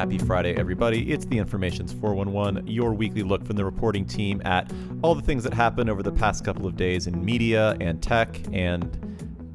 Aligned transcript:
Happy 0.00 0.16
Friday, 0.16 0.56
everybody. 0.56 1.12
It's 1.12 1.26
the 1.26 1.36
Informations 1.36 1.92
411, 1.92 2.66
your 2.66 2.94
weekly 2.94 3.22
look 3.22 3.44
from 3.44 3.56
the 3.56 3.66
reporting 3.66 4.06
team 4.06 4.40
at 4.46 4.72
all 5.02 5.14
the 5.14 5.20
things 5.20 5.44
that 5.44 5.52
happened 5.52 5.90
over 5.90 6.02
the 6.02 6.10
past 6.10 6.42
couple 6.42 6.66
of 6.66 6.74
days 6.74 7.06
in 7.06 7.22
media 7.22 7.76
and 7.82 8.02
tech 8.02 8.40
and 8.50 8.84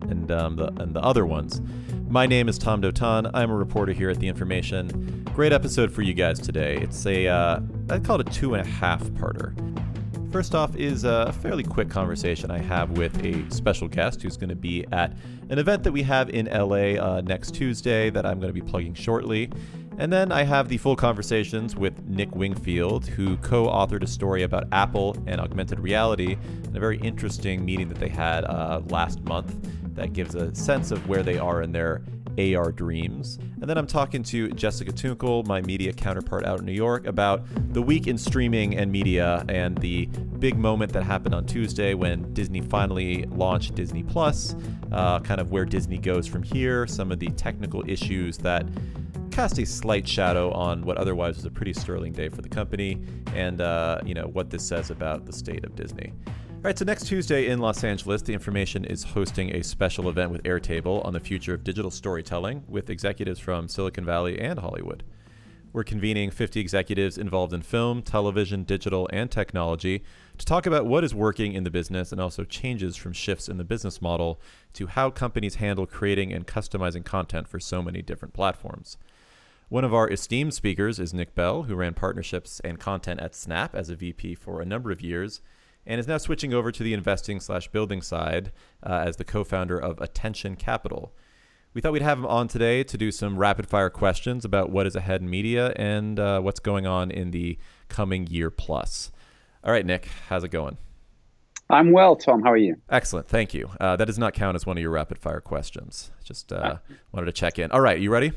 and 0.07 0.31
um, 0.31 0.55
the 0.55 0.67
and 0.79 0.95
the 0.95 1.01
other 1.01 1.25
ones. 1.25 1.63
My 2.07 2.27
name 2.27 2.47
is 2.47 2.59
Tom 2.59 2.79
Dotan. 2.79 3.31
I'm 3.33 3.49
a 3.49 3.55
reporter 3.55 3.91
here 3.91 4.11
at 4.11 4.19
the 4.19 4.27
Information. 4.27 5.23
Great 5.33 5.51
episode 5.51 5.91
for 5.91 6.03
you 6.03 6.13
guys 6.13 6.37
today. 6.37 6.77
It's 6.77 7.07
a 7.07 7.25
uh, 7.25 7.61
I 7.89 7.97
call 7.97 8.21
it 8.21 8.29
a 8.29 8.31
two 8.31 8.53
and 8.53 8.61
a 8.61 8.69
half 8.69 9.01
parter. 9.13 9.55
First 10.31 10.53
off 10.53 10.75
is 10.75 11.05
a 11.05 11.31
fairly 11.41 11.63
quick 11.63 11.89
conversation 11.89 12.51
I 12.51 12.59
have 12.59 12.91
with 12.91 13.17
a 13.23 13.49
special 13.49 13.87
guest 13.87 14.21
who's 14.21 14.35
going 14.35 14.49
to 14.49 14.55
be 14.55 14.85
at 14.91 15.15
an 15.49 15.59
event 15.59 15.83
that 15.83 15.93
we 15.93 16.03
have 16.03 16.29
in 16.29 16.47
LA 16.47 17.01
uh, 17.01 17.21
next 17.21 17.55
Tuesday 17.55 18.09
that 18.09 18.25
I'm 18.25 18.41
going 18.41 18.53
to 18.53 18.61
be 18.61 18.61
plugging 18.61 18.93
shortly. 18.93 19.49
And 19.97 20.11
then 20.11 20.31
I 20.31 20.43
have 20.43 20.67
the 20.67 20.77
full 20.77 20.95
conversations 20.95 21.75
with 21.75 22.05
Nick 22.05 22.35
Wingfield, 22.35 23.07
who 23.07 23.37
co 23.37 23.67
authored 23.67 24.03
a 24.03 24.07
story 24.07 24.43
about 24.43 24.67
Apple 24.71 25.15
and 25.25 25.39
augmented 25.39 25.79
reality 25.79 26.37
and 26.65 26.75
a 26.75 26.79
very 26.79 26.97
interesting 26.99 27.63
meeting 27.63 27.87
that 27.87 27.99
they 27.99 28.09
had 28.09 28.43
uh, 28.43 28.81
last 28.89 29.21
month 29.23 29.55
that 29.95 30.11
gives 30.11 30.35
a 30.35 30.53
sense 30.53 30.91
of 30.91 31.07
where 31.07 31.23
they 31.23 31.37
are 31.37 31.61
in 31.61 31.71
their 31.71 32.01
AR 32.37 32.73
dreams. 32.73 33.39
And 33.61 33.69
then 33.69 33.77
I'm 33.77 33.87
talking 33.87 34.21
to 34.23 34.49
Jessica 34.49 34.91
Toonkel, 34.91 35.47
my 35.47 35.61
media 35.61 35.93
counterpart 35.93 36.45
out 36.45 36.59
in 36.59 36.65
New 36.65 36.73
York, 36.73 37.07
about 37.07 37.45
the 37.73 37.81
week 37.81 38.07
in 38.07 38.17
streaming 38.17 38.77
and 38.77 38.91
media 38.91 39.45
and 39.47 39.77
the 39.77 40.07
big 40.39 40.57
moment 40.57 40.91
that 40.93 41.03
happened 41.03 41.33
on 41.33 41.45
Tuesday 41.45 41.93
when 41.93 42.33
Disney 42.33 42.59
finally 42.59 43.23
launched 43.27 43.75
Disney 43.75 44.03
Plus, 44.03 44.55
uh, 44.91 45.21
kind 45.21 45.39
of 45.39 45.51
where 45.51 45.63
Disney 45.63 45.97
goes 45.97 46.27
from 46.27 46.43
here, 46.43 46.85
some 46.85 47.11
of 47.11 47.19
the 47.19 47.29
technical 47.29 47.89
issues 47.89 48.37
that 48.39 48.65
cast 49.35 49.59
a 49.59 49.65
slight 49.65 50.07
shadow 50.07 50.49
on 50.51 50.81
what 50.85 50.95
otherwise 50.95 51.35
was 51.35 51.43
a 51.43 51.51
pretty 51.51 51.73
sterling 51.73 52.13
day 52.13 52.29
for 52.29 52.41
the 52.41 52.47
company, 52.47 53.01
and 53.33 53.59
uh, 53.59 53.99
you 54.05 54.13
know 54.13 54.27
what 54.27 54.49
this 54.49 54.65
says 54.65 54.91
about 54.91 55.25
the 55.25 55.33
state 55.33 55.65
of 55.65 55.75
Disney. 55.75 56.13
All 56.25 56.61
right, 56.63 56.79
so 56.79 56.85
next 56.85 57.05
Tuesday 57.07 57.47
in 57.47 57.59
Los 57.59 57.83
Angeles, 57.83 58.21
the 58.21 58.31
information 58.31 58.85
is 58.85 59.03
hosting 59.03 59.53
a 59.53 59.61
special 59.61 60.07
event 60.07 60.31
with 60.31 60.41
Airtable 60.43 61.03
on 61.05 61.11
the 61.11 61.19
future 61.19 61.53
of 61.53 61.65
digital 61.65 61.91
storytelling 61.91 62.63
with 62.69 62.89
executives 62.89 63.37
from 63.37 63.67
Silicon 63.67 64.05
Valley 64.05 64.39
and 64.39 64.57
Hollywood. 64.57 65.03
We're 65.73 65.83
convening 65.83 66.31
50 66.31 66.61
executives 66.61 67.17
involved 67.17 67.51
in 67.51 67.61
film, 67.61 68.03
television, 68.03 68.63
digital, 68.63 69.09
and 69.11 69.29
technology 69.29 70.01
to 70.37 70.45
talk 70.45 70.65
about 70.65 70.85
what 70.85 71.03
is 71.03 71.13
working 71.13 71.51
in 71.51 71.65
the 71.65 71.69
business 71.69 72.13
and 72.13 72.21
also 72.21 72.45
changes 72.45 72.95
from 72.95 73.11
shifts 73.11 73.49
in 73.49 73.57
the 73.57 73.65
business 73.65 74.01
model 74.01 74.39
to 74.71 74.87
how 74.87 75.09
companies 75.09 75.55
handle 75.55 75.85
creating 75.85 76.31
and 76.31 76.47
customizing 76.47 77.03
content 77.03 77.49
for 77.49 77.59
so 77.59 77.81
many 77.81 78.01
different 78.01 78.33
platforms. 78.33 78.97
One 79.67 79.83
of 79.83 79.95
our 79.95 80.07
esteemed 80.07 80.53
speakers 80.53 80.99
is 80.99 81.11
Nick 81.11 81.33
Bell, 81.33 81.63
who 81.63 81.73
ran 81.73 81.95
partnerships 81.95 82.59
and 82.59 82.79
content 82.79 83.19
at 83.19 83.33
Snap 83.33 83.73
as 83.73 83.89
a 83.89 83.95
VP 83.95 84.35
for 84.35 84.61
a 84.61 84.65
number 84.65 84.91
of 84.91 85.01
years, 85.01 85.41
and 85.87 85.99
is 85.99 86.07
now 86.07 86.19
switching 86.19 86.53
over 86.53 86.71
to 86.71 86.83
the 86.83 86.93
investing 86.93 87.39
slash 87.39 87.67
building 87.69 88.03
side 88.03 88.51
uh, 88.83 89.03
as 89.07 89.17
the 89.17 89.23
co-founder 89.23 89.79
of 89.79 89.99
Attention 89.99 90.55
Capital. 90.55 91.15
We 91.73 91.81
thought 91.81 91.93
we'd 91.93 92.03
have 92.03 92.19
him 92.19 92.27
on 92.27 92.47
today 92.47 92.83
to 92.83 92.95
do 92.95 93.11
some 93.11 93.39
rapid 93.39 93.67
fire 93.67 93.89
questions 93.89 94.45
about 94.45 94.69
what 94.69 94.85
is 94.85 94.95
ahead 94.95 95.21
in 95.21 95.31
media 95.31 95.73
and 95.75 96.19
uh, 96.19 96.41
what's 96.41 96.59
going 96.59 96.85
on 96.85 97.09
in 97.09 97.31
the 97.31 97.57
coming 97.89 98.27
year 98.27 98.51
plus. 98.51 99.11
All 99.63 99.71
right, 99.71 99.85
Nick, 99.85 100.07
how's 100.29 100.43
it 100.43 100.49
going? 100.49 100.77
I'm 101.71 101.91
well, 101.91 102.15
Tom. 102.15 102.43
How 102.43 102.51
are 102.51 102.57
you? 102.57 102.75
Excellent, 102.91 103.27
thank 103.27 103.55
you. 103.55 103.71
Uh, 103.79 103.95
that 103.95 104.05
does 104.05 104.19
not 104.19 104.35
count 104.35 104.53
as 104.53 104.67
one 104.67 104.77
of 104.77 104.81
your 104.81 104.91
rapid 104.91 105.17
fire 105.17 105.41
questions. 105.41 106.11
Just 106.23 106.53
uh, 106.53 106.77
wanted 107.11 107.25
to 107.25 107.31
check 107.31 107.57
in. 107.57 107.71
All 107.71 107.81
right, 107.81 107.99
you 107.99 108.11
ready? 108.11 108.31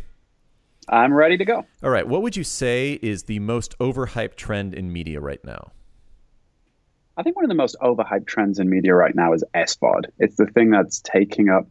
I'm 0.89 1.13
ready 1.13 1.37
to 1.37 1.45
go. 1.45 1.65
All 1.83 1.91
right. 1.91 2.07
What 2.07 2.23
would 2.23 2.37
you 2.37 2.45
say 2.45 2.99
is 3.03 3.25
the 3.25 3.39
most 3.39 3.79
overhyped 3.79 4.37
trend 4.37 4.75
in 4.75 4.93
media 4.93 5.21
right 5.21 5.45
now? 5.45 5.73
I 7.17 7.23
think 7.23 7.35
one 7.35 7.45
of 7.45 7.49
the 7.49 7.57
most 7.57 7.77
overhyped 7.83 8.27
trends 8.27 8.59
in 8.59 8.71
media 8.71 8.95
right 8.95 9.15
now 9.15 9.33
is 9.33 9.43
SVOD. 9.55 10.05
It's 10.19 10.37
the 10.37 10.47
thing 10.47 10.71
that's 10.71 11.01
taking 11.01 11.49
up 11.49 11.67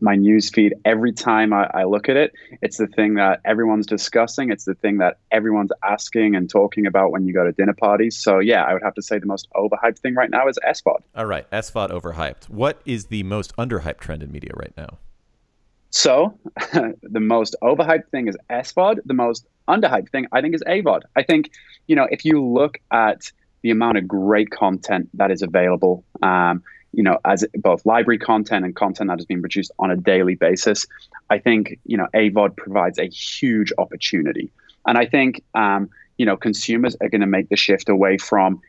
my 0.00 0.14
news 0.14 0.50
feed 0.50 0.74
every 0.84 1.12
time 1.12 1.52
I, 1.52 1.68
I, 1.72 1.84
look 1.84 2.08
at 2.08 2.16
it. 2.16 2.32
It's 2.62 2.78
the 2.78 2.86
thing 2.86 3.14
that 3.14 3.40
everyone's 3.44 3.86
discussing. 3.86 4.50
It's 4.50 4.64
the 4.64 4.74
thing 4.74 4.98
that 4.98 5.18
everyone's 5.30 5.70
asking 5.84 6.34
and 6.34 6.50
talking 6.50 6.86
about 6.86 7.12
when 7.12 7.26
you 7.26 7.32
go 7.32 7.44
to 7.44 7.52
dinner 7.52 7.74
parties. 7.74 8.16
So 8.16 8.38
yeah, 8.38 8.64
I 8.64 8.72
would 8.72 8.82
have 8.82 8.94
to 8.94 9.02
say 9.02 9.18
the 9.18 9.26
most 9.26 9.48
overhyped 9.54 9.98
thing 9.98 10.14
right 10.14 10.30
now 10.30 10.48
is 10.48 10.58
SVOD. 10.66 11.00
All 11.16 11.26
right, 11.26 11.48
SVOD 11.50 11.90
overhyped. 11.90 12.48
What 12.48 12.80
is 12.84 13.06
the 13.06 13.22
most 13.22 13.54
underhyped 13.56 13.98
trend 13.98 14.22
in 14.22 14.32
media 14.32 14.52
right 14.54 14.72
now? 14.76 14.98
So 15.94 16.36
the 16.72 17.20
most 17.20 17.54
overhyped 17.62 18.08
thing 18.08 18.26
is 18.26 18.36
SVOD. 18.50 18.98
The 19.04 19.14
most 19.14 19.46
underhyped 19.68 20.10
thing 20.10 20.26
I 20.32 20.40
think 20.40 20.56
is 20.56 20.62
AVOD. 20.66 21.02
I 21.14 21.22
think, 21.22 21.52
you 21.86 21.94
know, 21.94 22.08
if 22.10 22.24
you 22.24 22.44
look 22.44 22.78
at 22.90 23.30
the 23.62 23.70
amount 23.70 23.98
of 23.98 24.08
great 24.08 24.50
content 24.50 25.08
that 25.14 25.30
is 25.30 25.40
available, 25.40 26.04
um, 26.20 26.64
you 26.92 27.04
know, 27.04 27.20
as 27.24 27.46
both 27.54 27.86
library 27.86 28.18
content 28.18 28.64
and 28.64 28.74
content 28.74 29.08
that 29.08 29.20
is 29.20 29.24
being 29.24 29.40
produced 29.40 29.70
on 29.78 29.92
a 29.92 29.96
daily 29.96 30.34
basis, 30.34 30.84
I 31.30 31.38
think, 31.38 31.78
you 31.86 31.96
know, 31.96 32.08
AVOD 32.12 32.56
provides 32.56 32.98
a 32.98 33.06
huge 33.06 33.72
opportunity. 33.78 34.50
And 34.88 34.98
I 34.98 35.06
think, 35.06 35.44
um, 35.54 35.88
you 36.18 36.26
know, 36.26 36.36
consumers 36.36 36.96
are 37.02 37.08
going 37.08 37.20
to 37.20 37.28
make 37.28 37.50
the 37.50 37.56
shift 37.56 37.88
away 37.88 38.18
from, 38.18 38.60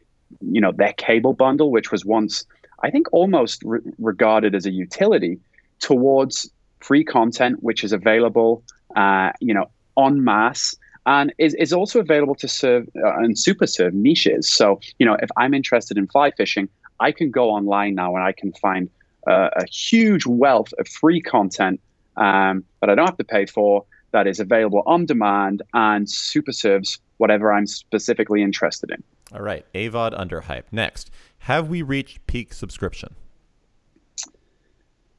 you 0.42 0.62
know, 0.62 0.72
their 0.72 0.94
cable 0.94 1.34
bundle, 1.34 1.72
which 1.72 1.92
was 1.92 2.06
once, 2.06 2.46
I 2.84 2.92
think, 2.92 3.12
almost 3.12 3.64
re- 3.64 3.80
regarded 3.98 4.54
as 4.54 4.68
a 4.68 4.72
utility, 4.72 5.40
towards 5.80 6.52
free 6.86 7.04
content 7.04 7.64
which 7.64 7.84
is 7.84 7.92
available, 7.92 8.64
uh, 8.96 9.32
you 9.40 9.54
know, 9.54 9.66
en 9.98 10.24
masse 10.24 10.76
and 11.06 11.34
is, 11.38 11.54
is 11.56 11.74
also 11.74 12.00
available 12.00 12.36
to 12.36 12.48
serve 12.48 12.88
uh, 13.04 13.18
and 13.18 13.38
super 13.38 13.68
serve 13.68 13.94
niches. 13.94 14.48
So, 14.48 14.80
you 15.00 15.06
know, 15.06 15.18
if 15.22 15.30
I'm 15.38 15.54
interested 15.54 15.98
in 15.98 16.08
fly 16.08 16.32
fishing, 16.32 16.68
I 17.00 17.12
can 17.12 17.32
go 17.32 17.50
online 17.50 17.96
now 17.96 18.16
and 18.16 18.24
I 18.24 18.32
can 18.32 18.54
find 18.54 18.90
uh, 19.28 19.50
a 19.56 19.66
huge 19.66 20.26
wealth 20.26 20.72
of 20.80 20.88
free 20.88 21.22
content 21.22 21.80
um, 22.18 22.64
that 22.82 22.90
I 22.90 22.96
don't 22.96 23.08
have 23.08 23.18
to 23.18 23.24
pay 23.24 23.46
for 23.46 23.86
that 24.12 24.28
is 24.28 24.40
available 24.40 24.84
on 24.86 25.06
demand 25.06 25.62
and 25.74 26.10
super 26.10 26.54
serves 26.54 27.00
whatever 27.18 27.52
I'm 27.52 27.68
specifically 27.68 28.42
interested 28.42 28.92
in. 28.92 29.04
All 29.34 29.42
right, 29.42 29.66
AVOD 29.74 30.14
under 30.18 30.42
hype. 30.42 30.68
Next, 30.72 31.12
have 31.40 31.68
we 31.68 31.82
reached 31.82 32.26
peak 32.28 32.54
subscription? 32.54 33.16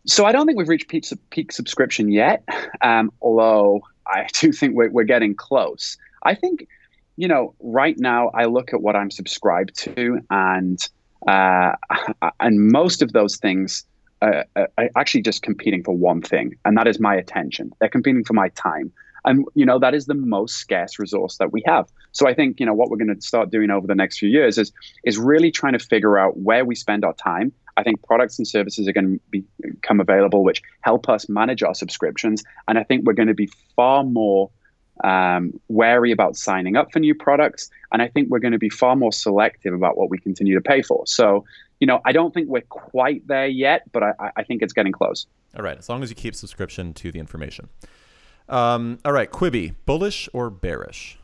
So 0.06 0.24
I 0.24 0.32
don't 0.32 0.46
think 0.46 0.56
we've 0.56 0.68
reached 0.68 0.88
peak, 0.88 1.04
peak 1.30 1.52
subscription 1.52 2.10
yet, 2.10 2.44
um, 2.80 3.12
although 3.20 3.82
I 4.06 4.26
do 4.40 4.52
think 4.52 4.74
we're, 4.74 4.90
we're 4.90 5.04
getting 5.04 5.34
close. 5.34 5.96
I 6.22 6.34
think, 6.34 6.68
you 7.16 7.28
know, 7.28 7.54
right 7.60 7.98
now 7.98 8.30
I 8.34 8.44
look 8.44 8.72
at 8.72 8.80
what 8.80 8.96
I'm 8.96 9.10
subscribed 9.10 9.74
to, 9.80 10.20
and 10.30 10.88
uh, 11.26 11.72
and 12.40 12.70
most 12.70 13.02
of 13.02 13.12
those 13.12 13.36
things 13.36 13.84
uh, 14.22 14.42
are 14.56 14.90
actually 14.96 15.22
just 15.22 15.42
competing 15.42 15.82
for 15.82 15.96
one 15.96 16.22
thing, 16.22 16.54
and 16.64 16.76
that 16.76 16.86
is 16.86 17.00
my 17.00 17.14
attention. 17.14 17.72
They're 17.80 17.88
competing 17.88 18.24
for 18.24 18.34
my 18.34 18.48
time, 18.50 18.92
and 19.24 19.44
you 19.54 19.66
know 19.66 19.78
that 19.78 19.94
is 19.94 20.06
the 20.06 20.14
most 20.14 20.56
scarce 20.56 20.98
resource 20.98 21.38
that 21.38 21.52
we 21.52 21.62
have. 21.66 21.88
So 22.12 22.28
I 22.28 22.34
think 22.34 22.60
you 22.60 22.66
know 22.66 22.74
what 22.74 22.90
we're 22.90 22.96
going 22.96 23.14
to 23.14 23.20
start 23.20 23.50
doing 23.50 23.70
over 23.70 23.86
the 23.86 23.94
next 23.94 24.18
few 24.18 24.28
years 24.28 24.58
is 24.58 24.72
is 25.04 25.18
really 25.18 25.50
trying 25.50 25.72
to 25.72 25.78
figure 25.78 26.18
out 26.18 26.38
where 26.38 26.64
we 26.64 26.74
spend 26.74 27.04
our 27.04 27.14
time 27.14 27.52
I 27.76 27.82
think 27.82 28.02
products 28.02 28.38
and 28.38 28.46
services 28.46 28.88
are 28.88 28.92
going 28.92 29.20
to 29.32 29.42
become 29.60 30.00
available 30.00 30.42
which 30.44 30.62
help 30.80 31.08
us 31.08 31.28
manage 31.28 31.62
our 31.62 31.74
subscriptions. 31.74 32.42
And 32.68 32.78
I 32.78 32.84
think 32.84 33.06
we're 33.06 33.12
going 33.12 33.28
to 33.28 33.34
be 33.34 33.50
far 33.74 34.02
more 34.02 34.50
um, 35.04 35.60
wary 35.68 36.10
about 36.10 36.36
signing 36.36 36.76
up 36.76 36.92
for 36.92 37.00
new 37.00 37.14
products. 37.14 37.70
And 37.92 38.00
I 38.00 38.08
think 38.08 38.30
we're 38.30 38.38
going 38.38 38.52
to 38.52 38.58
be 38.58 38.70
far 38.70 38.96
more 38.96 39.12
selective 39.12 39.74
about 39.74 39.96
what 39.96 40.10
we 40.10 40.18
continue 40.18 40.54
to 40.54 40.60
pay 40.60 40.82
for. 40.82 41.06
So, 41.06 41.44
you 41.80 41.86
know, 41.86 42.00
I 42.04 42.12
don't 42.12 42.32
think 42.32 42.48
we're 42.48 42.62
quite 42.62 43.26
there 43.26 43.46
yet, 43.46 43.90
but 43.92 44.02
I, 44.02 44.30
I 44.36 44.42
think 44.42 44.62
it's 44.62 44.72
getting 44.72 44.92
close. 44.92 45.26
All 45.56 45.62
right. 45.62 45.76
As 45.76 45.88
long 45.88 46.02
as 46.02 46.10
you 46.10 46.16
keep 46.16 46.34
subscription 46.34 46.94
to 46.94 47.12
the 47.12 47.18
information. 47.18 47.68
Um, 48.48 48.98
all 49.04 49.12
right. 49.12 49.30
Quibi, 49.30 49.74
bullish 49.84 50.28
or 50.32 50.48
bearish? 50.50 51.18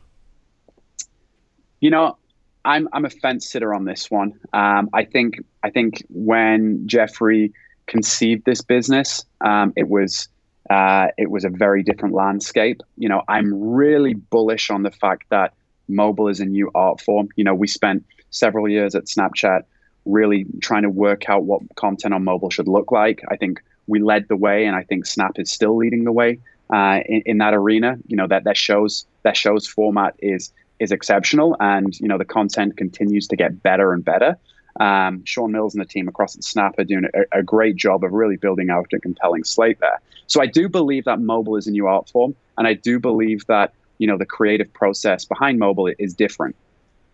You 1.79 1.89
know, 1.89 2.17
I'm 2.65 2.87
I'm 2.93 3.05
a 3.05 3.09
fence 3.09 3.49
sitter 3.49 3.73
on 3.73 3.85
this 3.85 4.09
one. 4.09 4.39
Um, 4.53 4.89
I 4.93 5.05
think 5.05 5.43
I 5.63 5.69
think 5.69 6.05
when 6.09 6.87
Jeffrey 6.87 7.53
conceived 7.87 8.45
this 8.45 8.61
business, 8.61 9.25
um, 9.41 9.73
it 9.75 9.89
was 9.89 10.29
uh, 10.69 11.07
it 11.17 11.29
was 11.29 11.43
a 11.43 11.49
very 11.49 11.83
different 11.83 12.15
landscape. 12.15 12.81
You 12.97 13.09
know, 13.09 13.21
I'm 13.27 13.53
really 13.53 14.13
bullish 14.13 14.69
on 14.69 14.83
the 14.83 14.91
fact 14.91 15.25
that 15.29 15.53
mobile 15.87 16.29
is 16.29 16.39
a 16.39 16.45
new 16.45 16.71
art 16.73 17.01
form. 17.01 17.29
You 17.35 17.43
know, 17.43 17.53
we 17.53 17.67
spent 17.67 18.05
several 18.29 18.69
years 18.69 18.95
at 18.95 19.05
Snapchat 19.05 19.63
really 20.05 20.45
trying 20.61 20.83
to 20.83 20.89
work 20.89 21.29
out 21.29 21.43
what 21.43 21.61
content 21.75 22.13
on 22.13 22.23
mobile 22.23 22.49
should 22.49 22.67
look 22.67 22.91
like. 22.91 23.21
I 23.29 23.35
think 23.35 23.61
we 23.87 24.01
led 24.01 24.27
the 24.29 24.37
way, 24.37 24.65
and 24.65 24.75
I 24.75 24.83
think 24.83 25.05
Snap 25.05 25.37
is 25.37 25.51
still 25.51 25.75
leading 25.75 26.05
the 26.05 26.11
way 26.11 26.39
uh, 26.73 26.99
in, 27.05 27.23
in 27.25 27.37
that 27.39 27.53
arena. 27.53 27.97
You 28.07 28.15
know, 28.15 28.27
that 28.27 28.45
that 28.45 28.57
shows 28.57 29.05
that 29.23 29.35
shows 29.35 29.67
format 29.67 30.15
is 30.19 30.51
is 30.83 30.91
exceptional, 30.91 31.55
and 31.59 31.99
you 31.99 32.07
know 32.07 32.17
the 32.17 32.25
content 32.25 32.77
continues 32.77 33.27
to 33.29 33.35
get 33.35 33.63
better 33.63 33.93
and 33.93 34.03
better. 34.03 34.37
Um, 34.79 35.23
Sean 35.25 35.51
Mills 35.51 35.75
and 35.75 35.81
the 35.81 35.87
team 35.87 36.07
across 36.07 36.35
at 36.35 36.43
Snap 36.43 36.77
are 36.79 36.83
doing 36.83 37.05
a, 37.13 37.39
a, 37.39 37.43
great 37.43 37.75
job 37.75 38.03
of 38.03 38.11
really 38.11 38.37
building 38.37 38.71
out 38.71 38.91
a 38.91 38.99
compelling 38.99 39.43
slate 39.43 39.79
there. 39.79 40.01
So 40.25 40.41
I 40.41 40.47
do 40.47 40.67
believe 40.67 41.05
that 41.05 41.19
mobile 41.19 41.57
is 41.57 41.67
a 41.67 41.71
new 41.71 41.85
art 41.85 42.09
form, 42.09 42.35
and 42.57 42.67
I 42.67 42.73
do 42.73 42.99
believe 42.99 43.45
that 43.47 43.73
you 43.97 44.07
know 44.07 44.17
the 44.17 44.25
creative 44.25 44.71
process 44.73 45.25
behind 45.25 45.59
mobile 45.59 45.91
is 45.99 46.13
different. 46.13 46.55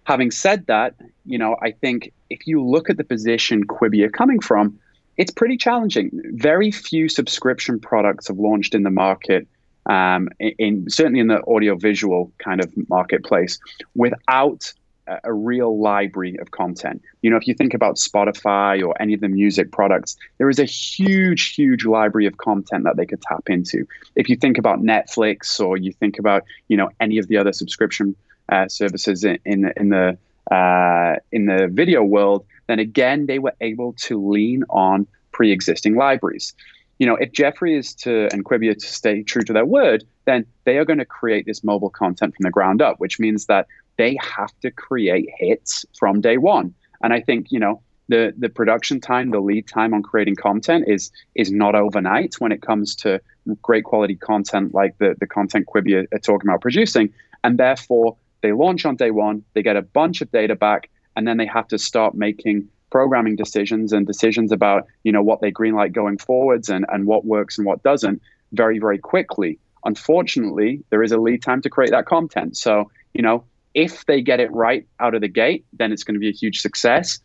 Having 0.06 0.32
said 0.32 0.66
that, 0.68 0.96
you 1.26 1.38
know 1.38 1.56
I 1.62 1.72
think 1.72 2.12
if 2.30 2.48
you 2.48 2.64
look 2.64 2.90
at 2.90 2.98
the 2.98 3.04
position 3.04 3.68
Quibi 3.68 4.04
are 4.04 4.10
coming 4.10 4.40
from, 4.40 4.80
it's 5.18 5.32
pretty 5.32 5.58
challenging. 5.58 6.12
Very 6.34 6.72
few 6.72 7.10
subscription 7.10 7.80
products 7.80 8.30
have 8.30 8.40
launched 8.40 8.74
in 8.74 8.84
the 8.84 8.90
market. 8.90 9.48
Um, 9.90 10.30
in, 10.40 10.54
in 10.60 10.90
certainly 10.90 11.20
in 11.20 11.28
the 11.28 11.42
audiovisual 11.42 12.32
kind 12.38 12.64
of 12.64 12.72
marketplace 12.90 13.60
without 13.96 14.72
a 15.24 15.34
real 15.34 15.80
library 15.80 16.38
of 16.40 16.52
content. 16.52 17.02
You 17.22 17.30
know, 17.30 17.38
if 17.38 17.48
you 17.48 17.54
think 17.54 17.74
about 17.74 17.96
Spotify 17.96 18.86
or 18.86 19.00
any 19.02 19.14
of 19.14 19.22
the 19.22 19.28
music 19.28 19.72
products, 19.72 20.16
there 20.38 20.50
is 20.50 20.60
a 20.60 20.66
huge, 20.66 21.54
huge 21.56 21.86
library 21.86 22.28
of 22.28 22.38
content 22.38 22.84
that 22.84 22.96
they 22.98 23.06
could 23.06 23.22
tap 23.22 23.50
into. 23.50 23.88
If 24.16 24.30
you 24.30 24.36
think 24.36 24.58
about 24.58 24.80
Netflix 24.80 25.60
or 25.60 25.78
you 25.78 25.92
think 25.94 26.20
about, 26.20 26.44
you 26.68 26.78
know, 26.78 26.90
any 27.00 27.18
of 27.18 27.28
the 27.28 27.38
other 27.38 27.54
subscription 27.54 28.16
uh, 28.50 28.68
services 28.68 29.24
in, 29.24 29.40
in, 29.46 29.72
in 29.78 29.90
the 29.90 30.18
uh, 30.52 31.18
in 31.32 31.46
the 31.46 31.68
video 31.72 32.02
world, 32.02 32.46
then 32.68 32.80
again 32.80 33.28
they 33.28 33.38
were 33.38 33.54
able 33.62 33.94
to 33.94 34.30
lean 34.30 34.64
on 34.70 35.06
pre-existing 35.32 35.96
libraries. 35.96 36.54
You 37.00 37.08
know, 37.08 37.16
if 37.16 37.32
Jeffrey 37.32 37.78
is 37.78 37.94
to 37.96 38.28
and 38.32 38.46
Quibi 38.46 38.74
to 38.74 38.86
stay 38.86 39.24
true 39.24 39.42
to 39.44 39.54
their 39.54 39.66
word, 39.66 40.04
then 40.26 40.46
they 40.66 40.78
are 40.78 40.86
going 40.86 41.00
to 41.00 41.06
create 41.06 41.46
this 41.46 41.64
mobile 41.64 41.90
content 41.90 42.36
from 42.36 42.44
the 42.44 42.52
ground 42.52 42.82
up, 42.82 43.00
which 43.00 43.20
means 43.20 43.46
that 43.46 43.68
they 43.98 44.18
have 44.22 44.52
to 44.62 44.70
create 44.70 45.30
hits 45.38 45.86
from 45.98 46.22
day 46.22 46.38
one. 46.38 46.74
And 47.02 47.14
I 47.14 47.22
think, 47.22 47.52
you 47.52 47.60
know, 47.60 47.82
the 48.10 48.34
the 48.38 48.50
production 48.50 49.00
time, 49.00 49.30
the 49.32 49.40
lead 49.40 49.68
time 49.68 49.94
on 49.94 50.04
creating 50.04 50.36
content 50.36 50.86
is 50.88 51.12
is 51.36 51.52
not 51.52 51.76
overnight 51.76 52.36
when 52.40 52.52
it 52.52 52.62
comes 52.62 52.96
to 52.98 53.22
great 53.62 53.86
quality 53.86 54.16
content 54.16 54.74
like 54.74 54.98
the 54.98 55.16
the 55.20 55.28
content 55.28 55.68
Quibi 55.68 55.96
are, 55.96 56.08
are 56.16 56.20
talking 56.20 56.50
about 56.50 56.62
producing. 56.62 57.14
And 57.44 57.58
therefore, 57.58 58.18
they 58.42 58.52
launch 58.52 58.86
on 58.86 58.96
day 58.96 59.12
one, 59.12 59.44
they 59.54 59.64
get 59.64 59.78
a 59.78 59.82
bunch 59.82 60.22
of 60.22 60.32
data 60.32 60.56
back, 60.56 60.90
and 61.16 61.28
then 61.28 61.38
they 61.38 61.46
have 61.46 61.68
to 61.70 61.78
start 61.78 62.16
making 62.16 62.68
programming 62.90 63.36
decisions 63.36 63.94
and 63.94 64.06
decisions 64.08 64.52
about 64.52 64.88
you 65.04 65.12
know 65.12 65.22
what 65.22 65.42
they 65.42 65.52
greenlight 65.52 65.92
going 65.92 66.18
forwards 66.18 66.70
and 66.70 66.86
and 66.90 67.06
what 67.06 67.26
works 67.26 67.58
and 67.58 67.66
what 67.66 67.84
doesn't 67.84 68.22
very 68.54 68.80
very 68.80 68.98
quickly. 68.98 69.60
Unfortunately, 69.86 70.84
there 70.90 71.04
is 71.04 71.12
a 71.12 71.18
lead 71.18 71.42
time 71.42 71.62
to 71.62 71.70
create 71.70 71.92
that 71.92 72.06
content. 72.06 72.58
So 72.58 72.92
you 73.14 73.22
know 73.22 73.44
if 73.74 74.06
they 74.06 74.22
get 74.22 74.40
it 74.40 74.52
right 74.52 74.88
out 75.00 75.14
of 75.14 75.22
the 75.22 75.28
gate, 75.28 75.66
then 75.74 75.92
it's 75.92 76.04
going 76.04 76.16
to 76.16 76.20
be 76.20 76.30
a 76.30 76.34
huge 76.34 76.62
success. 76.62 77.20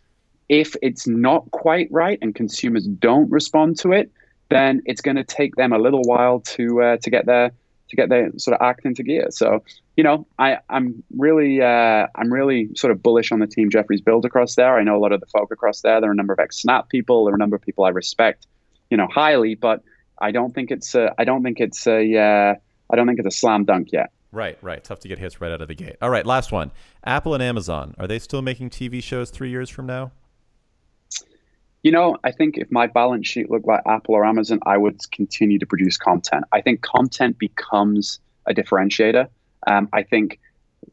If 0.49 0.77
it's 0.83 1.07
not 1.07 1.51
quite 1.53 1.89
right 1.91 2.19
and 2.21 2.35
consumers 2.35 2.87
don't 2.87 3.31
respond 3.31 3.79
to 3.81 3.93
it, 3.93 4.11
then 4.51 4.83
it's 4.85 5.01
going 5.01 5.17
to 5.17 5.25
take 5.25 5.57
them 5.57 5.73
a 5.73 5.79
little 5.79 6.03
while 6.03 6.41
to 6.41 6.83
uh, 6.83 6.97
to 6.99 7.11
get 7.11 7.27
their 7.27 7.51
to 7.89 7.97
get 7.97 8.09
their 8.09 8.31
sort 8.37 8.55
of 8.55 8.63
act 8.67 8.85
into 8.85 9.03
gear. 9.03 9.29
So 9.31 9.65
you 9.97 10.03
know, 10.03 10.27
I 10.39 10.59
I'm 10.69 11.03
really 11.17 11.61
uh, 11.61 12.07
I'm 12.15 12.33
really 12.33 12.71
sort 12.75 12.91
of 12.91 13.03
bullish 13.03 13.31
on 13.33 13.39
the 13.39 13.47
team 13.47 13.71
Jeffrey's 13.71 14.01
built 14.01 14.25
across 14.25 14.55
there. 14.57 14.77
I 14.77 14.83
know 14.83 14.97
a 14.97 14.99
lot 14.99 15.13
of 15.13 15.21
the 15.21 15.27
folk 15.27 15.53
across 15.53 15.83
there. 15.83 16.01
There 16.01 16.11
are 16.11 16.13
a 16.13 16.17
number 16.17 16.33
of 16.33 16.41
ex 16.41 16.61
Snap 16.61 16.89
people. 16.89 17.25
There 17.25 17.33
are 17.33 17.37
a 17.37 17.39
number 17.39 17.57
of 17.57 17.63
people 17.63 17.85
I 17.85 17.91
respect, 17.91 18.47
you 18.91 18.97
know, 18.97 19.07
highly. 19.13 19.55
But 19.55 19.83
I 20.21 20.33
don't 20.33 20.55
think 20.55 20.71
it's 20.71 20.95
a, 20.95 21.15
I 21.19 21.25
don't 21.25 21.43
think 21.43 21.61
it's 21.61 21.87
a 21.87 22.17
uh, 22.17 22.55
I 22.91 22.97
don't 22.97 23.07
think 23.07 23.19
it's 23.21 23.29
a 23.29 23.39
slam 23.39 23.65
dunk 23.65 23.93
yet. 23.93 24.11
Right, 24.33 24.59
right. 24.63 24.83
Tough 24.83 24.99
to 25.01 25.09
get 25.09 25.21
hits 25.21 25.41
right 25.41 25.53
out 25.53 25.63
of 25.63 25.69
the 25.69 25.77
gate. 25.77 25.97
All 26.03 26.11
right, 26.11 26.27
last 26.27 26.51
one. 26.51 26.73
Apple 27.05 27.35
and 27.35 27.43
Amazon. 27.43 27.95
Are 27.99 28.09
they 28.09 28.19
still 28.19 28.43
making 28.43 28.71
TV 28.71 29.01
shows 29.01 29.31
three 29.31 29.51
years 29.51 29.71
from 29.71 29.87
now? 29.87 30.11
You 31.85 31.93
know, 31.93 32.17
I 32.25 32.33
think 32.33 32.59
if 32.59 32.73
my 32.73 32.89
balance 32.89 33.29
sheet 33.29 33.49
looked 33.49 33.67
like 33.67 33.83
Apple 33.87 34.17
or 34.17 34.25
Amazon, 34.25 34.59
I 34.67 34.77
would 34.77 34.99
continue 35.13 35.59
to 35.61 35.67
produce 35.67 35.97
content. 35.97 36.45
I 36.51 36.63
think 36.63 36.81
content 36.81 37.39
becomes 37.39 38.19
a 38.47 38.55
differentiator. 38.55 39.29
Um, 39.67 39.89
I 39.93 40.03
think 40.03 40.39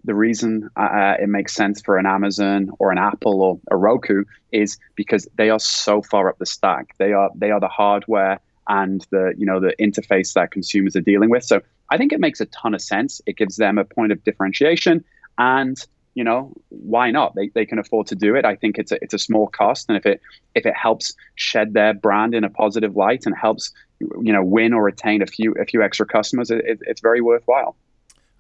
the 0.03 0.15
reason 0.15 0.69
uh, 0.75 1.15
it 1.19 1.29
makes 1.29 1.53
sense 1.53 1.81
for 1.81 1.97
an 1.97 2.05
Amazon 2.05 2.71
or 2.79 2.91
an 2.91 2.97
Apple 2.97 3.41
or 3.41 3.59
a 3.69 3.77
Roku 3.77 4.23
is 4.51 4.77
because 4.95 5.27
they 5.35 5.49
are 5.49 5.59
so 5.59 6.01
far 6.01 6.29
up 6.29 6.37
the 6.39 6.45
stack. 6.45 6.95
They 6.97 7.13
are 7.13 7.29
they 7.35 7.51
are 7.51 7.59
the 7.59 7.67
hardware 7.67 8.39
and 8.67 9.05
the 9.11 9.33
you 9.37 9.45
know 9.45 9.59
the 9.59 9.75
interface 9.79 10.33
that 10.33 10.51
consumers 10.51 10.95
are 10.95 11.01
dealing 11.01 11.29
with. 11.29 11.43
So 11.43 11.61
I 11.89 11.97
think 11.97 12.13
it 12.13 12.19
makes 12.19 12.39
a 12.41 12.45
ton 12.47 12.73
of 12.73 12.81
sense. 12.81 13.21
It 13.25 13.37
gives 13.37 13.57
them 13.57 13.77
a 13.77 13.85
point 13.85 14.11
of 14.11 14.23
differentiation, 14.23 15.03
and 15.37 15.77
you 16.13 16.23
know 16.23 16.53
why 16.69 17.11
not? 17.11 17.35
They, 17.35 17.49
they 17.49 17.65
can 17.65 17.79
afford 17.79 18.07
to 18.07 18.15
do 18.15 18.35
it. 18.35 18.45
I 18.45 18.55
think 18.55 18.77
it's 18.77 18.91
a 18.91 18.97
it's 19.03 19.13
a 19.13 19.19
small 19.19 19.47
cost, 19.47 19.87
and 19.89 19.97
if 19.97 20.05
it 20.05 20.21
if 20.55 20.65
it 20.65 20.75
helps 20.75 21.13
shed 21.35 21.73
their 21.73 21.93
brand 21.93 22.33
in 22.33 22.43
a 22.43 22.49
positive 22.49 22.95
light 22.95 23.25
and 23.25 23.35
helps 23.35 23.71
you 23.99 24.33
know 24.33 24.43
win 24.43 24.73
or 24.73 24.83
retain 24.83 25.21
a 25.21 25.27
few 25.27 25.53
a 25.53 25.65
few 25.65 25.83
extra 25.83 26.05
customers, 26.05 26.49
it, 26.49 26.79
it's 26.81 27.01
very 27.01 27.21
worthwhile. 27.21 27.75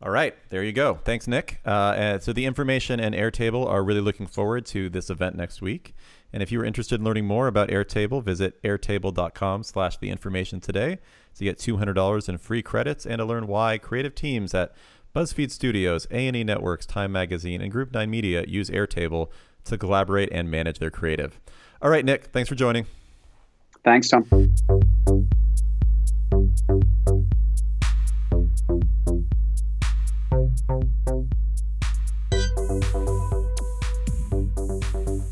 All 0.03 0.09
right, 0.09 0.33
there 0.49 0.63
you 0.63 0.71
go. 0.71 0.95
Thanks, 1.03 1.27
Nick. 1.27 1.59
Uh, 1.63 2.17
so 2.17 2.33
the 2.33 2.45
information 2.45 2.99
and 2.99 3.13
Airtable 3.13 3.67
are 3.67 3.83
really 3.83 4.01
looking 4.01 4.25
forward 4.25 4.65
to 4.67 4.89
this 4.89 5.11
event 5.11 5.35
next 5.35 5.61
week. 5.61 5.93
And 6.33 6.41
if 6.41 6.51
you 6.51 6.59
are 6.61 6.65
interested 6.65 6.99
in 6.99 7.05
learning 7.05 7.25
more 7.25 7.47
about 7.47 7.69
Airtable, 7.69 8.23
visit 8.23 8.61
airtable.com 8.63 9.63
slash 9.63 9.97
the 9.97 10.09
information 10.09 10.59
today 10.59 10.97
to 11.35 11.43
get 11.43 11.59
$200 11.59 12.29
in 12.29 12.37
free 12.39 12.63
credits 12.63 13.05
and 13.05 13.19
to 13.19 13.25
learn 13.25 13.45
why 13.45 13.77
creative 13.77 14.15
teams 14.15 14.55
at 14.55 14.73
BuzzFeed 15.15 15.51
Studios, 15.51 16.07
A&E 16.09 16.43
Networks, 16.43 16.85
Time 16.85 17.11
Magazine, 17.11 17.61
and 17.61 17.71
Group 17.71 17.93
9 17.93 18.09
Media 18.09 18.43
use 18.47 18.69
Airtable 18.69 19.29
to 19.65 19.77
collaborate 19.77 20.29
and 20.31 20.49
manage 20.49 20.79
their 20.79 20.89
creative. 20.89 21.39
All 21.81 21.91
right, 21.91 22.05
Nick, 22.05 22.27
thanks 22.27 22.49
for 22.49 22.55
joining. 22.55 22.87
Thanks, 23.83 24.09
Tom. 24.09 24.25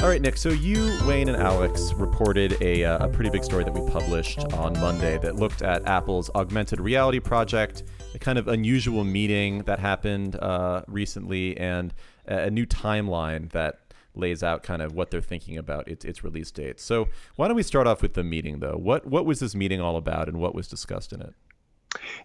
All 0.10 0.14
right, 0.14 0.24
Nick. 0.24 0.38
So 0.38 0.50
you, 0.50 0.98
Wayne, 1.06 1.30
and 1.30 1.38
Alex 1.38 1.94
reported 1.94 2.60
a, 2.64 2.84
uh, 2.84 3.06
a 3.06 3.10
pretty 3.10 3.30
big 3.30 3.44
story 3.44 3.64
that 3.64 3.72
we 3.72 3.88
published 3.92 4.40
on 4.54 4.74
Monday 4.80 5.20
that 5.20 5.36
looked 5.36 5.62
at 5.62 5.88
Apple's 5.88 6.32
augmented 6.34 6.80
reality 6.80 7.20
project, 7.20 7.84
a 8.16 8.18
kind 8.18 8.40
of 8.40 8.48
unusual 8.48 9.04
meeting 9.04 9.60
that 9.66 9.78
happened 9.78 10.36
uh, 10.38 10.82
recently, 10.88 11.56
and 11.58 11.94
a 12.26 12.50
new 12.50 12.66
timeline 12.66 13.52
that 13.52 13.82
lays 14.16 14.42
out 14.42 14.64
kind 14.64 14.82
of 14.82 14.96
what 14.96 15.12
they're 15.12 15.22
thinking 15.22 15.60
about 15.60 15.88
its, 15.88 16.04
its 16.04 16.24
release 16.24 16.50
date. 16.50 16.80
So 16.80 17.08
why 17.36 17.48
don't 17.48 17.56
we 17.56 17.62
start 17.62 17.86
off 17.86 18.02
with 18.02 18.16
the 18.16 18.24
meeting, 18.24 18.62
though? 18.62 18.78
What 18.78 19.06
what 19.06 19.28
was 19.28 19.40
this 19.40 19.54
meeting 19.54 19.80
all 19.80 19.96
about, 19.96 20.28
and 20.28 20.40
what 20.40 20.56
was 20.56 20.68
discussed 20.68 21.14
in 21.14 21.22
it? 21.22 21.36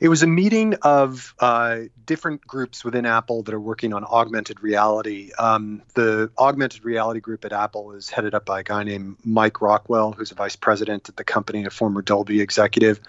It 0.00 0.08
was 0.08 0.22
a 0.22 0.26
meeting 0.26 0.74
of 0.82 1.34
uh, 1.38 1.80
different 2.04 2.46
groups 2.46 2.84
within 2.84 3.06
Apple 3.06 3.42
that 3.44 3.54
are 3.54 3.60
working 3.60 3.94
on 3.94 4.04
augmented 4.04 4.62
reality. 4.62 5.30
Um, 5.38 5.82
the 5.94 6.30
augmented 6.36 6.84
reality 6.84 7.20
group 7.20 7.44
at 7.44 7.52
Apple 7.52 7.92
is 7.92 8.10
headed 8.10 8.34
up 8.34 8.44
by 8.44 8.60
a 8.60 8.62
guy 8.62 8.84
named 8.84 9.16
Mike 9.24 9.62
Rockwell, 9.62 10.12
who's 10.12 10.32
a 10.32 10.34
vice 10.34 10.56
president 10.56 11.08
at 11.08 11.16
the 11.16 11.24
company, 11.24 11.64
a 11.64 11.70
former 11.70 12.02
Dolby 12.02 12.40
executive. 12.40 13.00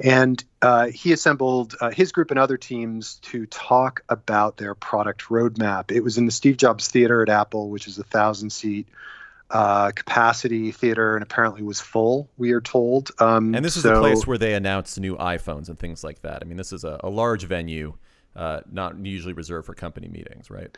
And 0.00 0.42
uh, 0.60 0.86
he 0.86 1.12
assembled 1.12 1.76
uh, 1.80 1.90
his 1.90 2.10
group 2.10 2.30
and 2.30 2.40
other 2.40 2.56
teams 2.56 3.16
to 3.22 3.46
talk 3.46 4.02
about 4.08 4.56
their 4.56 4.74
product 4.74 5.24
roadmap. 5.24 5.92
It 5.92 6.00
was 6.00 6.18
in 6.18 6.26
the 6.26 6.32
Steve 6.32 6.56
Jobs 6.56 6.88
Theater 6.88 7.22
at 7.22 7.28
Apple, 7.28 7.70
which 7.70 7.86
is 7.86 7.98
a 7.98 8.04
thousand 8.04 8.50
seat 8.50 8.88
uh, 9.50 9.92
capacity 9.92 10.72
theater 10.72 11.14
and 11.14 11.22
apparently 11.22 11.62
was 11.62 11.80
full. 11.80 12.28
We 12.36 12.52
are 12.52 12.60
told. 12.60 13.10
Um, 13.18 13.54
and 13.54 13.64
this 13.64 13.76
is 13.76 13.82
so, 13.82 13.94
the 13.94 14.00
place 14.00 14.26
where 14.26 14.38
they 14.38 14.54
announce 14.54 14.98
new 14.98 15.16
iPhones 15.16 15.68
and 15.68 15.78
things 15.78 16.02
like 16.02 16.22
that. 16.22 16.42
I 16.42 16.44
mean, 16.44 16.56
this 16.56 16.72
is 16.72 16.84
a, 16.84 17.00
a 17.04 17.08
large 17.08 17.44
venue, 17.44 17.94
uh, 18.34 18.60
not 18.70 18.98
usually 19.04 19.32
reserved 19.32 19.66
for 19.66 19.74
company 19.74 20.08
meetings, 20.08 20.50
right? 20.50 20.76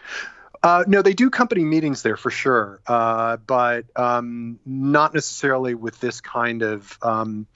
Uh, 0.62 0.84
no, 0.86 1.02
they 1.02 1.14
do 1.14 1.30
company 1.30 1.64
meetings 1.64 2.02
there 2.02 2.16
for 2.16 2.30
sure, 2.30 2.80
uh, 2.86 3.36
but 3.36 3.84
um, 3.96 4.58
not 4.66 5.14
necessarily 5.14 5.74
with 5.74 5.98
this 6.00 6.20
kind 6.20 6.62
of. 6.62 6.98
Um, 7.02 7.46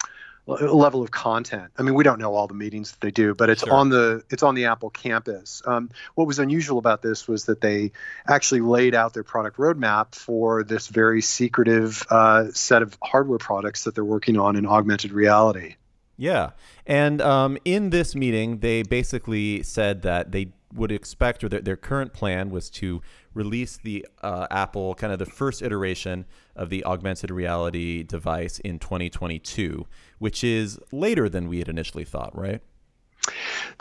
level 0.46 1.02
of 1.02 1.10
content. 1.10 1.70
I 1.78 1.82
mean, 1.82 1.94
we 1.94 2.02
don't 2.04 2.18
know 2.18 2.34
all 2.34 2.46
the 2.46 2.54
meetings 2.54 2.90
that 2.90 3.00
they 3.00 3.10
do, 3.10 3.34
but 3.34 3.48
it's 3.48 3.64
sure. 3.64 3.72
on 3.72 3.90
the 3.90 4.24
it's 4.30 4.42
on 4.42 4.54
the 4.54 4.66
Apple 4.66 4.90
campus. 4.90 5.62
Um, 5.66 5.90
what 6.14 6.26
was 6.26 6.38
unusual 6.38 6.78
about 6.78 7.02
this 7.02 7.28
was 7.28 7.44
that 7.46 7.60
they 7.60 7.92
actually 8.26 8.60
laid 8.60 8.94
out 8.94 9.14
their 9.14 9.22
product 9.22 9.56
roadmap 9.56 10.14
for 10.14 10.64
this 10.64 10.88
very 10.88 11.22
secretive 11.22 12.04
uh, 12.10 12.50
set 12.52 12.82
of 12.82 12.96
hardware 13.02 13.38
products 13.38 13.84
that 13.84 13.94
they're 13.94 14.04
working 14.04 14.36
on 14.36 14.56
in 14.56 14.66
augmented 14.66 15.12
reality. 15.12 15.76
Yeah, 16.16 16.50
and 16.86 17.20
um, 17.20 17.56
in 17.64 17.90
this 17.90 18.14
meeting, 18.14 18.58
they 18.58 18.82
basically 18.82 19.62
said 19.62 20.02
that 20.02 20.32
they 20.32 20.52
would 20.74 20.92
expect, 20.92 21.44
or 21.44 21.48
their, 21.48 21.60
their 21.60 21.76
current 21.76 22.12
plan 22.12 22.50
was 22.50 22.70
to 22.70 23.02
release 23.34 23.78
the 23.78 24.06
uh, 24.22 24.46
Apple 24.50 24.94
kind 24.94 25.12
of 25.12 25.18
the 25.18 25.26
first 25.26 25.62
iteration 25.62 26.24
of 26.54 26.70
the 26.70 26.84
augmented 26.84 27.30
reality 27.30 28.02
device 28.02 28.58
in 28.60 28.78
2022, 28.78 29.86
which 30.18 30.44
is 30.44 30.78
later 30.90 31.28
than 31.28 31.48
we 31.48 31.58
had 31.58 31.68
initially 31.68 32.04
thought, 32.04 32.36
right? 32.36 32.60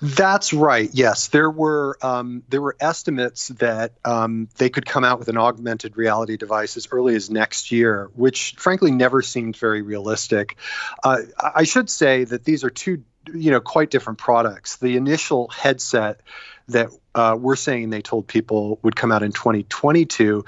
That's 0.02 0.54
right. 0.54 0.90
Yes, 0.94 1.28
there 1.30 1.50
were 1.50 1.98
um, 2.02 2.44
there 2.50 2.62
were 2.62 2.76
estimates 2.80 3.50
that 3.50 3.94
um, 4.06 4.50
they 4.58 4.70
could 4.70 4.86
come 4.86 5.04
out 5.04 5.20
with 5.20 5.28
an 5.30 5.38
augmented 5.38 5.98
reality 5.98 6.38
device 6.38 6.78
as 6.78 6.88
early 6.92 7.16
as 7.16 7.30
next 7.30 7.72
year, 7.72 8.10
which 8.16 8.56
frankly 8.58 8.92
never 8.92 9.22
seemed 9.22 9.58
very 9.58 9.82
realistic. 9.82 10.58
Uh, 11.04 11.22
I 11.40 11.64
should 11.64 11.90
say 11.90 12.24
that 12.24 12.44
these 12.46 12.64
are 12.64 12.70
two 12.70 13.04
you 13.34 13.52
know 13.52 13.60
quite 13.60 13.90
different 13.90 14.20
products. 14.20 14.78
The 14.78 14.98
initial 14.98 15.48
headset 15.50 16.22
that 16.68 16.90
uh, 17.14 17.38
we're 17.40 17.56
saying 17.56 17.90
they 17.90 18.02
told 18.02 18.28
people 18.28 18.80
would 18.84 18.96
come 18.96 19.12
out 19.12 19.22
in 19.22 19.32
2022 19.32 20.46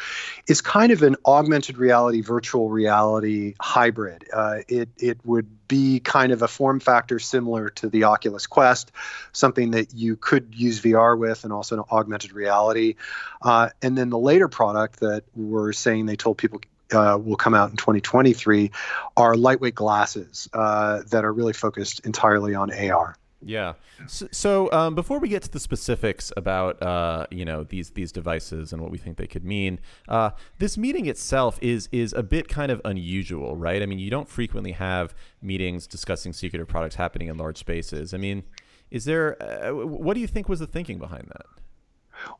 is 0.47 0.61
kind 0.61 0.91
of 0.91 1.03
an 1.03 1.15
augmented 1.25 1.77
reality, 1.77 2.21
virtual 2.21 2.69
reality 2.69 3.55
hybrid. 3.59 4.25
Uh, 4.31 4.59
it 4.67 4.89
it 4.97 5.19
would 5.25 5.67
be 5.67 5.99
kind 5.99 6.31
of 6.31 6.41
a 6.41 6.47
form 6.47 6.79
factor 6.79 7.19
similar 7.19 7.69
to 7.69 7.89
the 7.89 8.05
Oculus 8.05 8.47
Quest, 8.47 8.91
something 9.33 9.71
that 9.71 9.93
you 9.93 10.15
could 10.15 10.53
use 10.55 10.81
VR 10.81 11.17
with, 11.17 11.43
and 11.43 11.51
also 11.51 11.77
an 11.79 11.83
augmented 11.91 12.33
reality. 12.33 12.95
Uh, 13.41 13.69
and 13.81 13.97
then 13.97 14.09
the 14.09 14.19
later 14.19 14.47
product 14.47 14.99
that 15.01 15.23
we're 15.35 15.73
saying 15.73 16.05
they 16.05 16.15
told 16.15 16.37
people 16.37 16.61
uh, 16.93 17.17
will 17.21 17.35
come 17.35 17.53
out 17.53 17.71
in 17.71 17.77
2023 17.77 18.71
are 19.17 19.35
lightweight 19.35 19.75
glasses 19.75 20.49
uh, 20.53 21.01
that 21.09 21.25
are 21.25 21.33
really 21.33 21.53
focused 21.53 22.05
entirely 22.05 22.55
on 22.55 22.71
AR. 22.71 23.17
Yeah. 23.45 23.73
So, 24.07 24.27
so 24.31 24.71
um, 24.71 24.95
before 24.95 25.19
we 25.19 25.27
get 25.29 25.43
to 25.43 25.51
the 25.51 25.59
specifics 25.59 26.31
about 26.37 26.81
uh, 26.81 27.27
you 27.31 27.45
know 27.45 27.63
these 27.63 27.91
these 27.91 28.11
devices 28.11 28.73
and 28.73 28.81
what 28.81 28.91
we 28.91 28.97
think 28.97 29.17
they 29.17 29.27
could 29.27 29.43
mean, 29.43 29.79
uh, 30.07 30.31
this 30.59 30.77
meeting 30.77 31.05
itself 31.05 31.59
is 31.61 31.89
is 31.91 32.13
a 32.13 32.23
bit 32.23 32.47
kind 32.47 32.71
of 32.71 32.81
unusual, 32.85 33.55
right? 33.55 33.81
I 33.81 33.85
mean, 33.85 33.99
you 33.99 34.09
don't 34.09 34.29
frequently 34.29 34.71
have 34.71 35.13
meetings 35.41 35.87
discussing 35.87 36.33
secretive 36.33 36.67
products 36.67 36.95
happening 36.95 37.27
in 37.27 37.37
large 37.37 37.57
spaces. 37.57 38.13
I 38.13 38.17
mean, 38.17 38.43
is 38.91 39.05
there? 39.05 39.41
Uh, 39.41 39.73
what 39.85 40.13
do 40.13 40.19
you 40.19 40.27
think 40.27 40.49
was 40.49 40.59
the 40.59 40.67
thinking 40.67 40.99
behind 40.99 41.27
that? 41.29 41.45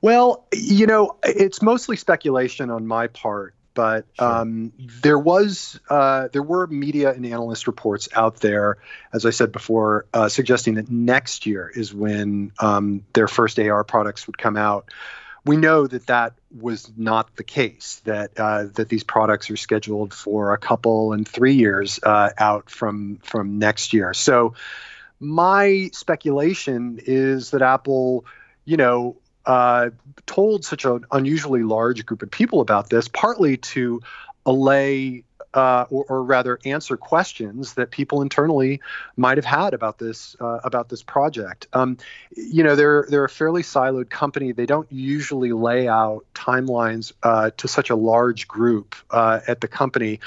Well, 0.02 0.48
you 0.54 0.88
know, 0.88 1.18
it's 1.24 1.62
mostly 1.62 1.98
speculation 1.98 2.70
on 2.70 2.88
my 2.88 3.08
part 3.08 3.56
but 3.74 4.06
um, 4.20 4.72
there 4.78 5.18
was 5.18 5.80
uh, 5.90 6.28
there 6.32 6.44
were 6.44 6.68
media 6.68 7.12
and 7.12 7.26
analyst 7.26 7.68
reports 7.68 8.10
out 8.14 8.38
there, 8.38 8.78
as 9.12 9.26
I 9.26 9.32
said 9.32 9.52
before, 9.52 10.06
uh, 10.14 10.30
suggesting 10.30 10.76
that 10.76 10.90
next 10.90 11.46
year 11.46 11.72
is 11.74 11.94
when 11.94 12.52
um, 12.60 13.04
their 13.14 13.28
first 13.28 13.60
AR 13.60 13.84
products 13.84 14.28
would 14.28 14.38
come 14.38 14.58
out. 14.58 14.92
We 15.46 15.58
know 15.58 15.88
that 15.88 16.08
that 16.08 16.34
was 16.58 16.90
not 16.96 17.36
the 17.36 17.44
case. 17.44 18.02
That 18.06 18.32
uh, 18.38 18.66
that 18.76 18.90
these 18.90 19.04
products 19.04 19.50
are 19.50 19.58
scheduled 19.58 20.14
for 20.14 20.54
a 20.54 20.58
couple 20.58 21.14
and 21.14 21.28
three 21.28 21.56
years 21.56 22.00
uh, 22.04 22.30
out 22.38 22.70
from 22.70 23.20
from 23.24 23.60
next 23.60 23.94
year. 23.94 24.14
So 24.14 24.54
my 25.20 25.90
speculation 25.94 27.00
is 27.06 27.52
that 27.52 27.62
Apple, 27.62 28.26
you 28.66 28.78
know, 28.78 29.18
uh, 29.46 29.90
told 30.26 30.66
such 30.66 30.86
an 30.86 31.06
unusually 31.12 31.64
large 31.64 32.06
group 32.06 32.22
of 32.22 32.32
people 32.32 32.62
about 32.62 32.90
this, 32.90 33.08
partly 33.08 33.58
to 33.58 34.02
allay 34.46 35.24
uh, 35.54 35.86
or, 35.90 36.06
or, 36.10 36.24
rather 36.24 36.60
answer 36.66 36.98
questions 36.98 37.76
that 37.76 37.92
people 37.92 38.22
internally 38.22 38.82
might 39.16 39.38
have 39.38 39.46
had 39.46 39.74
about 39.74 40.00
this 40.00 40.36
uh, 40.40 40.60
about 40.64 40.90
this 40.90 41.04
project. 41.04 41.68
Um, 41.74 41.98
you 42.36 42.64
know, 42.64 42.76
they're 42.76 43.06
they're 43.08 43.26
a 43.26 43.30
fairly 43.30 43.62
siloed 43.62 44.10
company. 44.10 44.52
They 44.52 44.66
don't 44.66 44.92
usually 44.92 45.52
lay 45.52 45.88
out 45.88 46.26
timelines 46.34 47.14
uh, 47.22 47.52
to 47.58 47.68
such 47.68 47.92
a 47.92 47.96
large 47.96 48.48
group 48.48 48.96
uh, 49.12 49.42
at 49.48 49.62
the 49.62 49.68
company, 49.68 50.20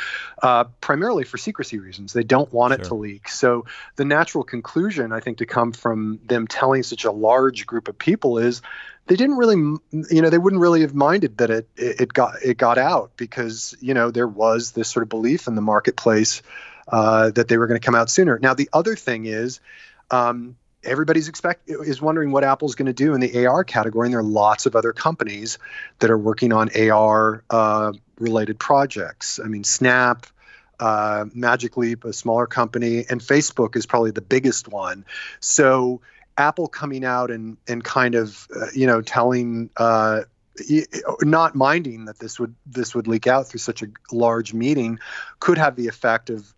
uh, 0.42 0.64
primarily 0.80 1.24
for 1.24 1.38
secrecy 1.38 1.80
reasons. 1.80 2.12
They 2.12 2.24
don't 2.24 2.52
want 2.52 2.74
sure. 2.74 2.80
it 2.80 2.84
to 2.88 2.94
leak. 2.94 3.28
So 3.28 3.66
the 3.96 4.04
natural 4.04 4.44
conclusion, 4.44 5.12
I 5.12 5.20
think, 5.20 5.38
to 5.38 5.46
come 5.46 5.72
from 5.72 6.20
them 6.24 6.46
telling 6.46 6.84
such 6.84 7.04
a 7.04 7.10
large 7.10 7.66
group 7.66 7.88
of 7.88 7.98
people 7.98 8.38
is 8.38 8.62
they 9.06 9.16
didn't 9.16 9.36
really 9.36 9.56
you 9.56 10.22
know 10.22 10.30
they 10.30 10.38
wouldn't 10.38 10.60
really 10.60 10.80
have 10.82 10.94
minded 10.94 11.38
that 11.38 11.50
it 11.50 11.68
it 11.76 12.12
got 12.12 12.34
it 12.44 12.56
got 12.56 12.78
out 12.78 13.12
because 13.16 13.74
you 13.80 13.94
know 13.94 14.10
there 14.10 14.28
was 14.28 14.72
this 14.72 14.88
sort 14.88 15.02
of 15.02 15.08
belief 15.08 15.46
in 15.46 15.54
the 15.54 15.62
marketplace 15.62 16.42
uh, 16.88 17.30
that 17.30 17.48
they 17.48 17.58
were 17.58 17.66
going 17.66 17.80
to 17.80 17.84
come 17.84 17.94
out 17.94 18.10
sooner. 18.10 18.38
Now 18.38 18.54
the 18.54 18.68
other 18.72 18.96
thing 18.96 19.26
is. 19.26 19.60
Um, 20.08 20.56
everybody's 20.84 21.26
expect 21.26 21.68
is 21.68 22.00
wondering 22.00 22.30
what 22.30 22.44
Apple's 22.44 22.76
going 22.76 22.86
to 22.86 22.92
do 22.92 23.12
in 23.14 23.20
the 23.20 23.44
AR 23.46 23.64
category, 23.64 24.06
and 24.06 24.12
there 24.12 24.20
are 24.20 24.22
lots 24.22 24.66
of 24.66 24.76
other 24.76 24.92
companies 24.92 25.58
that 25.98 26.10
are 26.10 26.18
working 26.18 26.52
on 26.52 26.70
AR 26.76 27.42
uh, 27.50 27.92
related 28.20 28.60
projects. 28.60 29.40
I 29.42 29.48
mean, 29.48 29.64
Snap, 29.64 30.26
uh, 30.78 31.24
Magic 31.34 31.76
Leap, 31.76 32.04
a 32.04 32.12
smaller 32.12 32.46
company, 32.46 33.04
and 33.08 33.20
Facebook 33.20 33.76
is 33.76 33.86
probably 33.86 34.12
the 34.12 34.20
biggest 34.20 34.68
one. 34.68 35.04
So 35.40 36.02
Apple 36.38 36.68
coming 36.68 37.04
out 37.04 37.30
and 37.30 37.56
and 37.66 37.82
kind 37.84 38.14
of 38.14 38.46
uh, 38.54 38.66
you 38.74 38.86
know 38.86 39.00
telling 39.00 39.70
uh, 39.76 40.22
not 41.22 41.54
minding 41.54 42.06
that 42.06 42.18
this 42.18 42.38
would 42.38 42.54
this 42.66 42.94
would 42.94 43.06
leak 43.06 43.26
out 43.26 43.46
through 43.46 43.58
such 43.58 43.82
a 43.82 43.86
large 44.12 44.54
meeting 44.54 44.98
could 45.40 45.58
have 45.58 45.76
the 45.76 45.88
effect 45.88 46.30
of 46.30 46.52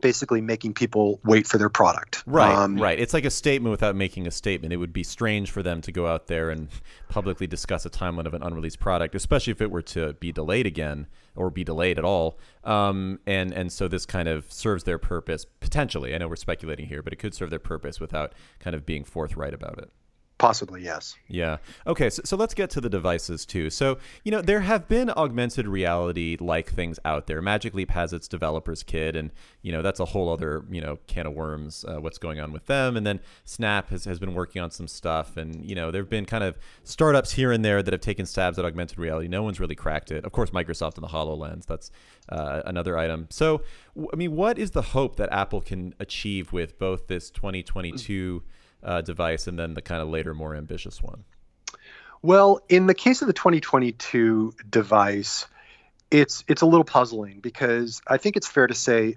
basically 0.00 0.40
making 0.40 0.74
people 0.74 1.20
wait 1.24 1.46
for 1.46 1.58
their 1.58 1.68
product. 1.68 2.22
Right, 2.26 2.54
um, 2.54 2.76
right. 2.76 2.98
It's 2.98 3.14
like 3.14 3.24
a 3.24 3.30
statement 3.30 3.70
without 3.70 3.96
making 3.96 4.26
a 4.26 4.30
statement. 4.30 4.72
It 4.72 4.76
would 4.76 4.92
be 4.92 5.02
strange 5.02 5.50
for 5.50 5.62
them 5.62 5.80
to 5.82 5.92
go 5.92 6.06
out 6.06 6.26
there 6.26 6.50
and 6.50 6.68
publicly 7.08 7.46
discuss 7.46 7.86
a 7.86 7.90
timeline 7.90 8.26
of 8.26 8.34
an 8.34 8.42
unreleased 8.42 8.80
product, 8.80 9.14
especially 9.14 9.52
if 9.52 9.60
it 9.60 9.70
were 9.70 9.82
to 9.82 10.14
be 10.14 10.32
delayed 10.32 10.66
again 10.66 11.06
or 11.34 11.50
be 11.50 11.64
delayed 11.64 11.98
at 11.98 12.04
all. 12.04 12.38
Um, 12.64 13.20
and 13.26 13.52
and 13.52 13.72
so 13.72 13.88
this 13.88 14.06
kind 14.06 14.28
of 14.28 14.50
serves 14.52 14.84
their 14.84 14.98
purpose 14.98 15.44
potentially. 15.44 16.14
I 16.14 16.18
know 16.18 16.28
we're 16.28 16.36
speculating 16.36 16.86
here, 16.86 17.02
but 17.02 17.12
it 17.12 17.16
could 17.16 17.34
serve 17.34 17.50
their 17.50 17.58
purpose 17.58 18.00
without 18.00 18.32
kind 18.58 18.74
of 18.74 18.84
being 18.84 19.04
forthright 19.04 19.54
about 19.54 19.78
it. 19.78 19.90
Possibly, 20.38 20.82
yes. 20.82 21.16
Yeah. 21.28 21.56
Okay, 21.86 22.10
so, 22.10 22.20
so 22.24 22.36
let's 22.36 22.52
get 22.52 22.68
to 22.70 22.80
the 22.80 22.90
devices 22.90 23.46
too. 23.46 23.70
So, 23.70 23.96
you 24.22 24.30
know, 24.30 24.42
there 24.42 24.60
have 24.60 24.86
been 24.86 25.08
augmented 25.08 25.66
reality 25.66 26.36
like 26.38 26.70
things 26.70 26.98
out 27.06 27.26
there. 27.26 27.40
Magic 27.40 27.72
Leap 27.72 27.90
has 27.92 28.12
its 28.12 28.28
developers 28.28 28.82
kit, 28.82 29.16
and, 29.16 29.30
you 29.62 29.72
know, 29.72 29.80
that's 29.80 29.98
a 29.98 30.04
whole 30.04 30.30
other, 30.30 30.62
you 30.70 30.82
know, 30.82 30.98
can 31.06 31.26
of 31.26 31.32
worms, 31.32 31.86
uh, 31.88 32.00
what's 32.00 32.18
going 32.18 32.38
on 32.38 32.52
with 32.52 32.66
them. 32.66 32.98
And 32.98 33.06
then 33.06 33.20
Snap 33.46 33.88
has, 33.88 34.04
has 34.04 34.18
been 34.18 34.34
working 34.34 34.60
on 34.60 34.70
some 34.70 34.86
stuff. 34.86 35.38
And, 35.38 35.64
you 35.64 35.74
know, 35.74 35.90
there 35.90 36.02
have 36.02 36.10
been 36.10 36.26
kind 36.26 36.44
of 36.44 36.58
startups 36.84 37.32
here 37.32 37.50
and 37.50 37.64
there 37.64 37.82
that 37.82 37.94
have 37.94 38.02
taken 38.02 38.26
stabs 38.26 38.58
at 38.58 38.66
augmented 38.66 38.98
reality. 38.98 39.28
No 39.28 39.42
one's 39.42 39.58
really 39.58 39.74
cracked 39.74 40.12
it. 40.12 40.26
Of 40.26 40.32
course, 40.32 40.50
Microsoft 40.50 40.96
and 40.96 41.04
the 41.04 41.08
HoloLens, 41.08 41.64
that's 41.64 41.90
uh, 42.28 42.60
another 42.66 42.98
item. 42.98 43.26
So, 43.30 43.62
I 44.12 44.16
mean, 44.16 44.36
what 44.36 44.58
is 44.58 44.72
the 44.72 44.82
hope 44.82 45.16
that 45.16 45.32
Apple 45.32 45.62
can 45.62 45.94
achieve 45.98 46.52
with 46.52 46.78
both 46.78 47.06
this 47.06 47.30
2022 47.30 48.42
uh, 48.86 49.02
device 49.02 49.46
and 49.48 49.58
then 49.58 49.74
the 49.74 49.82
kind 49.82 50.00
of 50.00 50.08
later 50.08 50.32
more 50.32 50.54
ambitious 50.54 51.02
one? 51.02 51.24
Well, 52.22 52.60
in 52.68 52.86
the 52.86 52.94
case 52.94 53.20
of 53.20 53.26
the 53.26 53.34
2022 53.34 54.54
device, 54.70 55.46
it's 56.10 56.44
it's 56.48 56.62
a 56.62 56.66
little 56.66 56.84
puzzling 56.84 57.40
because 57.40 58.00
I 58.06 58.16
think 58.16 58.36
it's 58.36 58.46
fair 58.46 58.66
to 58.66 58.74
say 58.74 59.16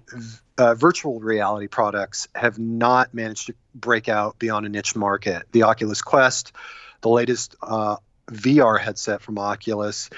uh, 0.58 0.74
virtual 0.74 1.20
reality 1.20 1.68
products 1.68 2.28
have 2.34 2.58
not 2.58 3.14
managed 3.14 3.46
to 3.46 3.54
break 3.74 4.08
out 4.08 4.38
beyond 4.38 4.66
a 4.66 4.68
niche 4.68 4.96
market. 4.96 5.44
The 5.52 5.62
Oculus 5.62 6.02
Quest, 6.02 6.52
the 7.00 7.08
latest 7.08 7.54
uh, 7.62 7.96
VR 8.30 8.78
headset 8.78 9.22
from 9.22 9.38
Oculus, 9.38 10.10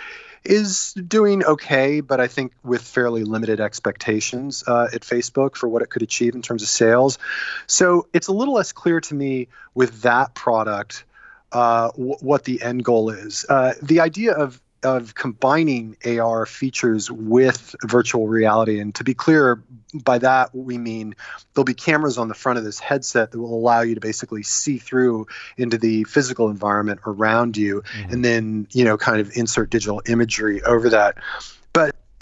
is 0.45 0.95
doing 0.95 1.45
okay, 1.45 2.01
but 2.01 2.21
I 2.21 2.27
think 2.27 2.53
with 2.65 2.83
fairly 2.83 3.25
limited 3.25 3.61
expectations 3.61 4.65
uh, 4.67 4.89
at 4.93 5.03
Facebook 5.03 5.57
for 5.57 5.69
what 5.69 5.83
it 5.83 5.91
could 5.91 6.03
achieve 6.03 6.35
in 6.35 6.43
terms 6.43 6.63
of 6.63 6.69
sales. 6.69 7.19
So 7.67 8.07
it's 8.13 8.29
a 8.29 8.33
little 8.33 8.55
less 8.55 8.73
clear 8.73 9.01
to 9.01 9.15
me 9.15 9.49
with 9.75 10.03
that 10.03 10.35
product 10.35 11.05
uh, 11.53 11.91
w- 11.91 12.17
what 12.21 12.45
the 12.45 12.63
end 12.63 12.85
goal 12.85 13.11
is. 13.11 13.45
Uh, 13.49 13.75
the 13.83 14.01
idea 14.01 14.33
of 14.33 14.61
of 14.85 15.15
combining 15.15 15.97
AR 16.05 16.47
features 16.47 17.11
with 17.11 17.75
virtual 17.85 18.27
reality. 18.29 18.81
And 18.81 18.95
to 18.97 19.05
be 19.05 19.15
clear, 19.15 19.63
by 19.95 20.19
that 20.19 20.55
we 20.55 20.79
mean 20.79 21.15
there'll 21.55 21.65
be 21.65 21.75
cameras 21.75 22.19
on 22.19 22.29
the 22.29 22.35
front 22.35 22.59
of 22.59 22.65
this 22.65 22.79
headset 22.79 23.33
that 23.33 23.39
will 23.39 23.55
allow 23.55 23.83
you 23.83 23.95
to 23.95 24.01
basically 24.01 24.43
see 24.43 24.79
through 24.79 25.27
into 25.57 25.79
the 25.79 26.05
physical 26.05 26.49
environment 26.49 27.01
around 27.07 27.57
you, 27.57 27.83
mm-hmm. 27.83 28.13
and 28.13 28.25
then 28.25 28.67
you 28.73 28.85
know 28.85 28.97
kind 28.97 29.21
of 29.21 29.37
insert 29.37 29.71
digital 29.71 30.03
imagery 30.07 30.63
over 30.63 30.91
that. 30.91 31.17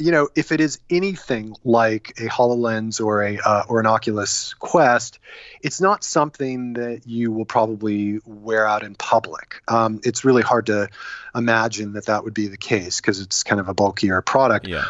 You 0.01 0.11
know, 0.11 0.29
if 0.35 0.51
it 0.51 0.61
is 0.61 0.81
anything 0.89 1.55
like 1.63 2.11
a 2.19 2.29
Hololens 2.29 3.05
or 3.05 3.23
a 3.23 3.39
uh, 3.39 3.65
or 3.69 3.81
an 3.81 3.87
Oculus 3.87 4.55
Quest, 4.55 5.19
it's 5.63 5.81
not 5.81 6.03
something 6.03 6.73
that 6.75 7.07
you 7.07 7.31
will 7.31 7.45
probably 7.45 8.21
wear 8.25 8.67
out 8.67 8.83
in 8.83 8.95
public. 8.95 9.63
Um, 9.69 10.01
it's 10.03 10.25
really 10.25 10.43
hard 10.43 10.67
to 10.67 10.89
imagine 11.35 11.93
that 11.93 12.07
that 12.07 12.25
would 12.25 12.35
be 12.35 12.49
the 12.49 12.57
case 12.57 13.01
because 13.01 13.21
it's 13.21 13.43
kind 13.43 13.61
of 13.61 13.69
a 13.69 13.75
bulkier 13.75 14.23
product. 14.23 14.67
Yeah. 14.67 14.87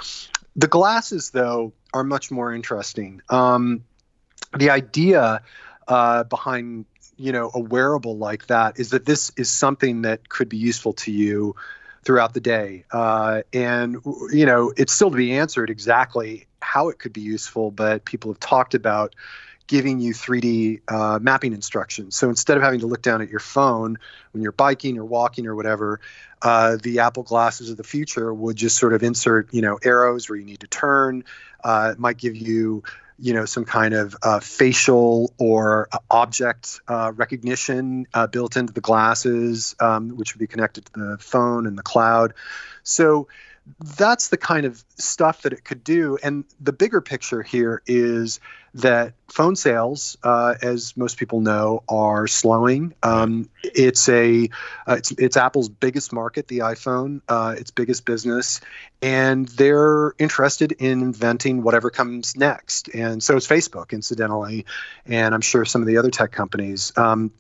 The 0.56 0.68
glasses, 0.68 1.30
though, 1.30 1.72
are 1.92 2.04
much 2.04 2.30
more 2.30 2.54
interesting. 2.54 3.20
Um, 3.28 3.84
the 4.56 4.70
idea 4.70 5.42
uh, 5.88 6.24
behind 6.24 6.86
you 7.16 7.32
know 7.32 7.50
a 7.52 7.60
wearable 7.60 8.16
like 8.16 8.46
that 8.46 8.78
is 8.80 8.90
that 8.90 9.04
this 9.04 9.30
is 9.36 9.50
something 9.50 10.02
that 10.02 10.28
could 10.28 10.48
be 10.48 10.56
useful 10.56 10.94
to 10.94 11.12
you 11.12 11.54
throughout 12.04 12.34
the 12.34 12.40
day. 12.40 12.84
Uh, 12.90 13.42
and, 13.52 13.96
you 14.32 14.46
know, 14.46 14.72
it's 14.76 14.92
still 14.92 15.10
to 15.10 15.16
be 15.16 15.32
answered 15.32 15.70
exactly 15.70 16.46
how 16.60 16.88
it 16.88 16.98
could 16.98 17.12
be 17.12 17.20
useful, 17.20 17.70
but 17.70 18.04
people 18.04 18.30
have 18.30 18.40
talked 18.40 18.74
about 18.74 19.14
giving 19.66 20.00
you 20.00 20.12
3D 20.12 20.80
uh, 20.88 21.18
mapping 21.22 21.52
instructions. 21.52 22.16
So 22.16 22.28
instead 22.28 22.56
of 22.56 22.62
having 22.62 22.80
to 22.80 22.86
look 22.86 23.02
down 23.02 23.22
at 23.22 23.28
your 23.28 23.38
phone 23.38 23.98
when 24.32 24.42
you're 24.42 24.50
biking 24.50 24.98
or 24.98 25.04
walking 25.04 25.46
or 25.46 25.54
whatever, 25.54 26.00
uh, 26.42 26.76
the 26.82 27.00
Apple 27.00 27.22
glasses 27.22 27.70
of 27.70 27.76
the 27.76 27.84
future 27.84 28.34
would 28.34 28.56
just 28.56 28.76
sort 28.78 28.94
of 28.94 29.02
insert, 29.04 29.52
you 29.54 29.62
know, 29.62 29.78
arrows 29.82 30.28
where 30.28 30.36
you 30.36 30.44
need 30.44 30.60
to 30.60 30.66
turn. 30.66 31.22
Uh, 31.62 31.90
it 31.92 32.00
might 32.00 32.16
give 32.16 32.34
you 32.34 32.82
you 33.20 33.34
know, 33.34 33.44
some 33.44 33.64
kind 33.64 33.94
of 33.94 34.16
uh, 34.22 34.40
facial 34.40 35.32
or 35.38 35.88
uh, 35.92 35.98
object 36.10 36.80
uh, 36.88 37.12
recognition 37.14 38.06
uh, 38.14 38.26
built 38.26 38.56
into 38.56 38.72
the 38.72 38.80
glasses, 38.80 39.76
um, 39.78 40.16
which 40.16 40.34
would 40.34 40.40
be 40.40 40.46
connected 40.46 40.86
to 40.86 40.92
the 40.92 41.18
phone 41.20 41.66
and 41.66 41.76
the 41.76 41.82
cloud. 41.82 42.32
So 42.82 43.28
that's 43.96 44.28
the 44.28 44.36
kind 44.36 44.66
of 44.66 44.82
stuff 44.96 45.42
that 45.42 45.52
it 45.52 45.64
could 45.64 45.84
do. 45.84 46.18
And 46.22 46.44
the 46.60 46.72
bigger 46.72 47.00
picture 47.00 47.42
here 47.42 47.82
is 47.86 48.40
that 48.74 49.14
phone 49.28 49.56
sales, 49.56 50.16
uh, 50.22 50.54
as 50.62 50.96
most 50.96 51.16
people 51.18 51.40
know, 51.40 51.82
are 51.88 52.26
slowing. 52.26 52.94
Um, 53.02 53.48
it's 53.62 54.08
a 54.08 54.48
uh, 54.86 54.96
it's, 54.98 55.10
it's 55.12 55.36
Apple's 55.36 55.68
biggest 55.68 56.12
market, 56.12 56.48
the 56.48 56.58
iPhone, 56.60 57.20
uh, 57.28 57.54
its 57.58 57.70
biggest 57.70 58.04
business, 58.04 58.60
and 59.02 59.48
they're 59.48 60.14
interested 60.18 60.72
in 60.72 61.02
inventing 61.02 61.62
whatever 61.62 61.90
comes 61.90 62.36
next. 62.36 62.88
And 62.88 63.22
so 63.22 63.36
is 63.36 63.46
Facebook, 63.46 63.92
incidentally, 63.92 64.66
and 65.04 65.34
I'm 65.34 65.40
sure 65.40 65.64
some 65.64 65.82
of 65.82 65.88
the 65.88 65.96
other 65.96 66.10
tech 66.10 66.30
companies. 66.30 66.92
Um, 66.96 67.32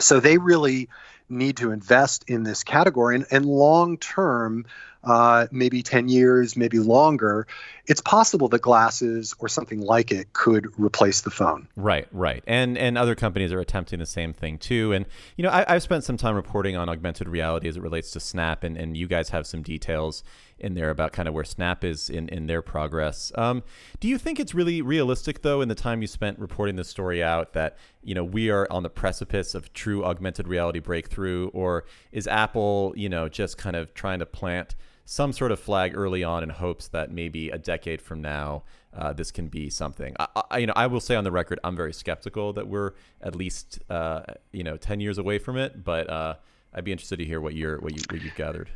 so 0.00 0.20
they 0.20 0.38
really 0.38 0.88
need 1.28 1.56
to 1.58 1.70
invest 1.70 2.24
in 2.28 2.42
this 2.42 2.64
category, 2.64 3.16
and, 3.16 3.26
and 3.30 3.46
long 3.46 3.98
term 3.98 4.66
uh, 5.06 5.46
maybe 5.52 5.82
10 5.82 6.08
years, 6.08 6.56
maybe 6.56 6.80
longer, 6.80 7.46
it's 7.86 8.00
possible 8.00 8.48
that 8.48 8.60
glasses 8.60 9.34
or 9.38 9.48
something 9.48 9.80
like 9.80 10.10
it 10.10 10.32
could 10.32 10.66
replace 10.78 11.20
the 11.20 11.30
phone. 11.30 11.68
Right, 11.76 12.08
right. 12.10 12.42
And 12.46 12.76
and 12.76 12.98
other 12.98 13.14
companies 13.14 13.52
are 13.52 13.60
attempting 13.60 14.00
the 14.00 14.06
same 14.06 14.32
thing 14.32 14.58
too. 14.58 14.92
And, 14.92 15.06
you 15.36 15.44
know, 15.44 15.50
I, 15.50 15.72
have 15.72 15.82
spent 15.82 16.02
some 16.02 16.16
time 16.16 16.34
reporting 16.34 16.76
on 16.76 16.88
augmented 16.88 17.28
reality 17.28 17.68
as 17.68 17.76
it 17.76 17.82
relates 17.82 18.10
to 18.12 18.20
Snap, 18.20 18.64
and, 18.64 18.76
and 18.76 18.96
you 18.96 19.06
guys 19.06 19.28
have 19.28 19.46
some 19.46 19.62
details 19.62 20.24
in 20.58 20.74
there 20.74 20.90
about 20.90 21.12
kind 21.12 21.28
of 21.28 21.34
where 21.34 21.44
Snap 21.44 21.84
is 21.84 22.10
in, 22.10 22.28
in 22.30 22.46
their 22.46 22.62
progress. 22.62 23.30
Um, 23.36 23.62
do 24.00 24.08
you 24.08 24.18
think 24.18 24.40
it's 24.40 24.54
really 24.54 24.82
realistic, 24.82 25.42
though, 25.42 25.60
in 25.60 25.68
the 25.68 25.74
time 25.74 26.00
you 26.00 26.08
spent 26.08 26.38
reporting 26.40 26.76
this 26.76 26.88
story 26.88 27.22
out, 27.22 27.52
that 27.52 27.76
you 28.02 28.14
know 28.14 28.24
we 28.24 28.50
are 28.50 28.66
on 28.70 28.82
the 28.82 28.90
precipice 28.90 29.54
of 29.54 29.72
true 29.72 30.04
augmented 30.04 30.48
reality 30.48 30.80
breakthrough, 30.80 31.48
or 31.48 31.84
is 32.10 32.26
Apple, 32.26 32.92
you 32.96 33.08
know, 33.08 33.28
just 33.28 33.56
kind 33.58 33.76
of 33.76 33.94
trying 33.94 34.18
to 34.18 34.26
plant 34.26 34.74
some 35.06 35.32
sort 35.32 35.52
of 35.52 35.60
flag 35.60 35.96
early 35.96 36.22
on 36.22 36.42
in 36.42 36.50
hopes 36.50 36.88
that 36.88 37.10
maybe 37.10 37.48
a 37.48 37.56
decade 37.56 38.02
from 38.02 38.20
now 38.20 38.64
uh, 38.92 39.12
this 39.12 39.30
can 39.30 39.48
be 39.48 39.70
something. 39.70 40.16
I, 40.18 40.42
I, 40.50 40.58
you 40.58 40.66
know, 40.66 40.72
I 40.74 40.86
will 40.86 41.00
say 41.00 41.14
on 41.14 41.24
the 41.24 41.30
record, 41.30 41.60
I'm 41.62 41.76
very 41.76 41.92
skeptical 41.92 42.52
that 42.54 42.66
we're 42.66 42.92
at 43.20 43.36
least 43.36 43.78
uh, 43.90 44.22
you 44.52 44.64
know 44.64 44.76
10 44.76 45.00
years 45.00 45.18
away 45.18 45.38
from 45.38 45.56
it. 45.56 45.84
But 45.84 46.10
uh, 46.10 46.34
I'd 46.74 46.84
be 46.84 46.92
interested 46.92 47.18
to 47.18 47.24
hear 47.24 47.40
what 47.40 47.54
you're 47.54 47.78
what 47.80 47.94
you 47.94 48.02
what 48.10 48.22
you've 48.22 48.34
gathered. 48.34 48.68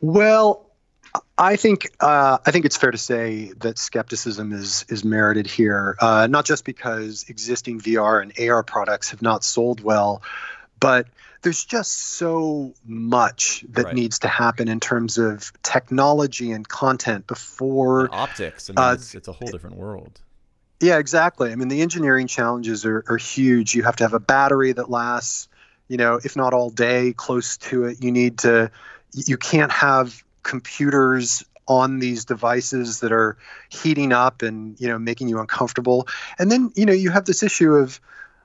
Well, 0.00 0.66
I 1.38 1.56
think 1.56 1.90
uh, 2.00 2.38
I 2.44 2.50
think 2.50 2.64
it's 2.64 2.76
fair 2.76 2.90
to 2.90 2.98
say 2.98 3.52
that 3.58 3.78
skepticism 3.78 4.52
is 4.52 4.84
is 4.88 5.04
merited 5.04 5.46
here, 5.46 5.96
uh, 6.00 6.26
not 6.28 6.44
just 6.44 6.64
because 6.64 7.24
existing 7.28 7.80
VR 7.80 8.20
and 8.20 8.50
AR 8.50 8.62
products 8.62 9.10
have 9.10 9.22
not 9.22 9.44
sold 9.44 9.80
well, 9.80 10.22
but 10.80 11.06
there's 11.46 11.64
just 11.64 11.92
so 11.92 12.74
much 12.84 13.64
that 13.68 13.84
right. 13.84 13.94
needs 13.94 14.18
to 14.18 14.26
happen 14.26 14.66
in 14.66 14.80
terms 14.80 15.16
of 15.16 15.52
technology 15.62 16.50
and 16.50 16.68
content 16.68 17.28
before 17.28 18.06
and 18.06 18.14
optics. 18.14 18.68
I 18.68 18.72
mean, 18.72 18.78
uh, 18.78 18.92
it's, 18.94 19.14
it's, 19.14 19.28
a 19.28 19.32
whole 19.32 19.46
different 19.46 19.76
world. 19.76 20.20
Yeah, 20.80 20.98
exactly. 20.98 21.52
I 21.52 21.54
mean, 21.54 21.68
the 21.68 21.82
engineering 21.82 22.26
challenges 22.26 22.84
are, 22.84 23.04
are 23.06 23.16
huge. 23.16 23.76
You 23.76 23.84
have 23.84 23.94
to 23.96 24.04
have 24.04 24.12
a 24.12 24.18
battery 24.18 24.72
that 24.72 24.90
lasts, 24.90 25.46
you 25.86 25.96
know, 25.96 26.18
if 26.24 26.34
not 26.34 26.52
all 26.52 26.68
day, 26.68 27.12
close 27.12 27.58
to 27.58 27.84
it. 27.84 28.02
You 28.02 28.10
need 28.10 28.38
to, 28.38 28.72
you 29.12 29.36
can't 29.36 29.70
have 29.70 30.24
computers 30.42 31.44
on 31.68 32.00
these 32.00 32.24
devices 32.24 32.98
that 33.00 33.12
are 33.12 33.36
heating 33.68 34.12
up 34.12 34.42
and 34.42 34.80
you 34.80 34.88
know 34.88 34.98
making 34.98 35.28
you 35.28 35.40
uncomfortable 35.40 36.06
and 36.38 36.48
then 36.48 36.70
you 36.76 36.86
know 36.86 36.92
you 36.92 37.10
have 37.10 37.24
this 37.24 37.42
issue 37.42 37.74
of 37.74 38.00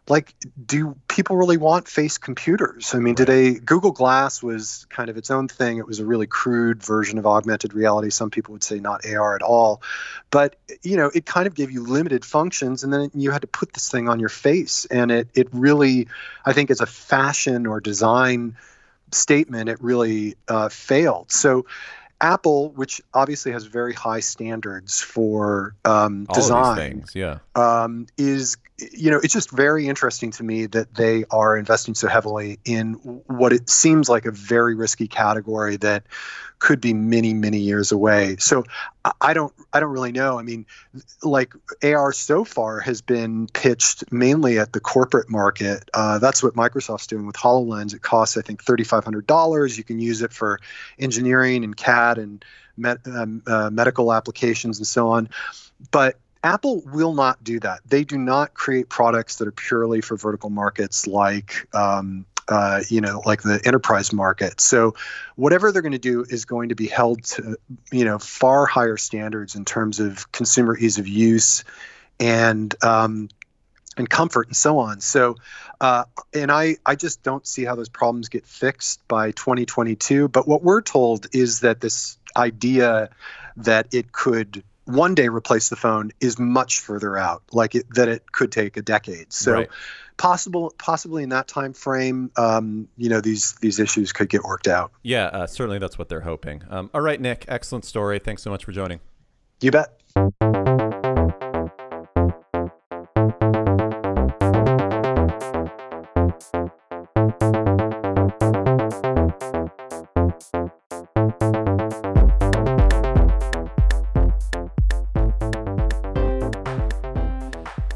like 0.08 0.34
do 0.66 0.96
people 1.08 1.36
really 1.36 1.58
want 1.58 1.88
face 1.88 2.18
computers? 2.18 2.94
I 2.94 3.00
mean 3.00 3.16
right. 3.18 3.28
they 3.28 3.54
google 3.54 3.92
glass 3.92 4.42
was 4.42 4.86
kind 4.90 5.10
of 5.10 5.18
its 5.18 5.30
own 5.30 5.48
thing. 5.48 5.78
It 5.78 5.88
was 5.88 6.00
a 6.00 6.06
really 6.06 6.28
crude 6.28 6.84
version 6.84 7.18
of 7.18 7.28
augmented 7.28 7.74
reality. 7.74 8.10
Some 8.10 8.30
people 8.30 8.54
would 8.54 8.64
say 8.64 8.80
not 8.80 9.06
ar 9.06 9.36
at 9.36 9.42
all. 9.42 9.82
But 10.30 10.56
you 10.82 10.98
know 10.98 11.12
it 11.14 11.26
kind 11.26 11.48
of 11.48 11.54
gave 11.54 11.72
you 11.72 11.84
limited 11.84 12.26
functions 12.26 12.84
and 12.84 12.92
then 12.92 13.12
you 13.14 13.32
had 13.32 13.42
to 13.42 13.48
put 13.48 13.74
this 13.74 13.90
thing 13.90 14.10
on 14.10 14.20
your 14.20 14.30
face. 14.30 14.86
And 14.86 15.12
it 15.12 15.30
it 15.34 15.48
really 15.52 16.08
i 16.46 16.54
think 16.54 16.72
as 16.72 16.82
a 16.82 16.88
fashion 16.88 17.68
or 17.68 17.80
design 17.80 18.56
statement 19.12 19.70
it 19.70 19.82
really 19.82 20.36
uh, 20.48 20.70
failed. 20.70 21.32
So 21.32 21.66
Apple, 22.22 22.70
which 22.70 23.02
obviously 23.14 23.52
has 23.52 23.66
very 23.66 23.94
high 23.94 24.20
standards 24.20 25.02
for 25.02 25.76
um, 25.84 26.26
design, 26.26 26.78
things, 26.78 27.16
yeah, 27.16 27.40
um, 27.56 28.06
is 28.18 28.58
you 28.92 29.12
know 29.12 29.20
it's 29.24 29.34
just 29.34 29.52
very 29.52 29.88
interesting 29.88 30.32
to 30.32 30.44
me 30.44 30.66
that 30.68 30.94
they 30.96 31.26
are 31.32 31.58
investing 31.58 31.96
so 31.96 32.08
heavily 32.08 32.60
in 32.66 32.94
what 33.28 33.54
it 33.54 33.70
seems 33.70 34.10
like 34.10 34.26
a 34.26 34.32
very 34.32 34.76
risky 34.76 35.08
category 35.08 35.78
that 35.78 36.04
could 36.60 36.80
be 36.80 36.94
many 36.94 37.34
many 37.34 37.58
years 37.58 37.92
away. 37.92 38.36
So 38.38 38.64
i 39.20 39.34
don't 39.34 39.52
i 39.74 39.80
don't 39.80 39.90
really 39.90 40.12
know. 40.12 40.38
I 40.38 40.44
mean 40.44 40.68
like 41.24 41.54
ar 41.84 42.14
so 42.14 42.44
far 42.46 42.80
has 42.80 43.02
been 43.02 43.48
pitched 43.48 44.12
mainly 44.12 44.60
at 44.60 44.72
the 44.72 44.80
corporate 44.80 45.28
market. 45.28 45.90
Uh, 45.92 46.20
that's 46.20 46.44
what 46.44 46.54
microsoft's 46.54 47.08
doing 47.08 47.26
with 47.26 47.36
hololens. 47.36 47.96
It 47.96 48.04
costs 48.04 48.38
i 48.38 48.42
think 48.42 48.64
$3500 48.64 49.78
you 49.78 49.84
can 49.84 50.00
use 50.00 50.22
it 50.22 50.32
for 50.32 50.60
engineering 51.00 51.64
and 51.64 51.76
cad 51.76 52.11
and 52.18 52.44
med, 52.78 53.00
um, 53.06 53.42
uh, 53.48 53.70
medical 53.70 54.14
applications 54.14 54.78
and 54.78 54.88
so 54.88 55.10
on 55.10 55.30
but 55.92 56.18
Apple 56.44 56.82
will 56.86 57.14
not 57.14 57.44
do 57.44 57.60
that. 57.60 57.82
They 57.86 58.04
do 58.04 58.18
not 58.18 58.56
create 58.56 58.90
products 58.90 59.38
that 59.38 59.48
are 59.48 59.52
purely 59.52 60.02
for 60.02 60.18
vertical 60.18 60.50
markets 60.50 61.06
like 61.06 61.68
um, 61.74 62.26
uh, 62.48 62.82
you 62.90 63.00
know, 63.00 63.22
like 63.26 63.42
the 63.44 63.62
enterprise 63.64 64.12
market. 64.12 64.60
So, 64.60 64.96
whatever 65.36 65.72
they're 65.72 65.82
going 65.82 65.94
to 65.94 65.98
do 65.98 66.26
is 66.28 66.46
going 66.46 66.70
to 66.70 66.76
be 66.76 66.88
held 66.88 67.24
to, 67.24 67.58
you 67.92 68.04
know, 68.04 68.20
far 68.20 68.66
higher 68.66 68.98
standards 68.98 69.56
in 69.56 69.64
terms 69.64 70.00
of 70.00 70.32
consumer 70.32 70.78
ease 70.78 70.98
of 70.98 71.08
use 71.08 71.64
and 72.20 72.74
um, 72.84 73.30
and 74.02 74.10
comfort 74.10 74.48
and 74.48 74.56
so 74.56 74.80
on. 74.80 75.00
So, 75.00 75.38
uh, 75.80 76.04
and 76.34 76.52
I 76.52 76.78
I 76.86 76.96
just 76.96 77.24
don't 77.24 77.46
see 77.48 77.64
how 77.64 77.76
those 77.76 77.90
problems 77.90 78.28
get 78.28 78.46
fixed 78.46 79.08
by 79.08 79.32
2022. 79.32 80.28
But 80.28 80.48
what 80.48 80.64
we're 80.64 80.82
told 80.82 81.28
is 81.32 81.62
that 81.62 81.80
this 81.80 82.18
idea 82.36 83.10
that 83.58 83.94
it 83.94 84.12
could 84.12 84.64
one 84.86 85.14
day 85.14 85.28
replace 85.28 85.70
the 85.70 85.76
phone 85.76 86.12
is 86.20 86.40
much 86.40 86.80
further 86.80 87.16
out 87.16 87.44
like 87.52 87.76
it, 87.76 87.86
that 87.94 88.08
it 88.08 88.32
could 88.32 88.52
take 88.52 88.78
a 88.78 88.82
decade 88.82 89.32
so 89.32 89.54
right. 89.54 89.70
possible 90.18 90.74
possibly 90.80 91.22
in 91.22 91.30
that 91.30 91.48
time 91.48 91.72
frame 91.74 92.32
um, 92.36 92.88
you 92.98 93.08
know 93.10 93.22
these 93.22 93.54
these 93.62 93.80
issues 93.80 94.12
could 94.12 94.28
get 94.28 94.44
worked 94.44 94.68
out 94.68 94.92
yeah 95.04 95.26
uh, 95.26 95.46
certainly 95.46 95.78
that's 95.78 96.00
what 96.00 96.10
they're 96.10 96.22
hoping 96.22 96.64
um, 96.70 96.90
all 96.94 97.02
right 97.02 97.22
nick 97.22 97.46
excellent 97.48 97.86
story 97.86 98.18
thanks 98.18 98.42
so 98.42 98.50
much 98.50 98.66
for 98.66 98.72
joining 98.72 99.00
you 99.62 99.70
bet 99.70 100.02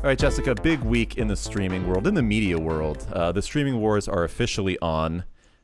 All 0.06 0.10
right, 0.10 0.20
Jessica, 0.20 0.54
big 0.54 0.82
week 0.82 1.18
in 1.18 1.28
the 1.30 1.36
streaming 1.36 1.88
world, 1.88 2.06
in 2.06 2.14
the 2.14 2.22
media 2.22 2.60
world. 2.60 3.08
Uh, 3.12 3.32
the 3.32 3.42
streaming 3.42 3.80
wars 3.80 4.08
are 4.08 4.24
officially 4.24 4.78
on. 4.78 5.24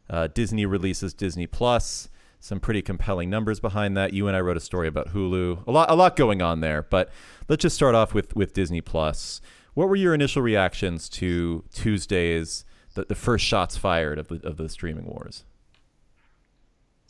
Uh, 0.09 0.29
Disney 0.33 0.65
releases 0.65 1.13
Disney 1.13 1.45
Plus. 1.45 2.09
Some 2.39 2.59
pretty 2.59 2.81
compelling 2.81 3.29
numbers 3.29 3.59
behind 3.59 3.95
that. 3.97 4.13
You 4.13 4.27
and 4.27 4.35
I 4.35 4.39
wrote 4.39 4.57
a 4.57 4.59
story 4.59 4.87
about 4.87 5.09
Hulu. 5.09 5.67
A 5.67 5.71
lot, 5.71 5.91
a 5.91 5.93
lot 5.93 6.15
going 6.15 6.41
on 6.41 6.59
there. 6.59 6.81
But 6.81 7.11
let's 7.49 7.61
just 7.61 7.75
start 7.75 7.93
off 7.93 8.15
with 8.15 8.35
with 8.35 8.51
Disney 8.51 8.81
Plus. 8.81 9.41
What 9.75 9.87
were 9.89 9.95
your 9.95 10.15
initial 10.15 10.41
reactions 10.41 11.07
to 11.09 11.63
Tuesday's 11.71 12.65
the, 12.95 13.05
the 13.05 13.13
first 13.13 13.45
shots 13.45 13.77
fired 13.77 14.17
of 14.17 14.27
the 14.29 14.41
of 14.43 14.57
the 14.57 14.69
streaming 14.69 15.05
wars? 15.05 15.43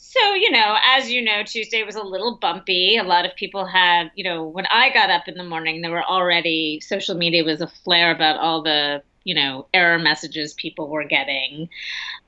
So, 0.03 0.33
you 0.33 0.49
know, 0.49 0.77
as 0.83 1.11
you 1.11 1.21
know, 1.21 1.43
Tuesday 1.43 1.83
was 1.83 1.95
a 1.95 2.01
little 2.01 2.35
bumpy. 2.35 2.97
A 2.97 3.03
lot 3.03 3.23
of 3.23 3.35
people 3.35 3.67
had, 3.67 4.09
you 4.15 4.23
know, 4.23 4.43
when 4.43 4.65
I 4.71 4.91
got 4.91 5.11
up 5.11 5.27
in 5.27 5.35
the 5.35 5.43
morning, 5.43 5.81
there 5.81 5.91
were 5.91 6.03
already 6.03 6.79
social 6.79 7.13
media 7.15 7.43
was 7.43 7.61
a 7.61 7.67
flare 7.67 8.09
about 8.09 8.37
all 8.37 8.63
the, 8.63 9.03
you 9.25 9.35
know, 9.35 9.67
error 9.75 9.99
messages 9.99 10.55
people 10.55 10.89
were 10.89 11.03
getting, 11.03 11.69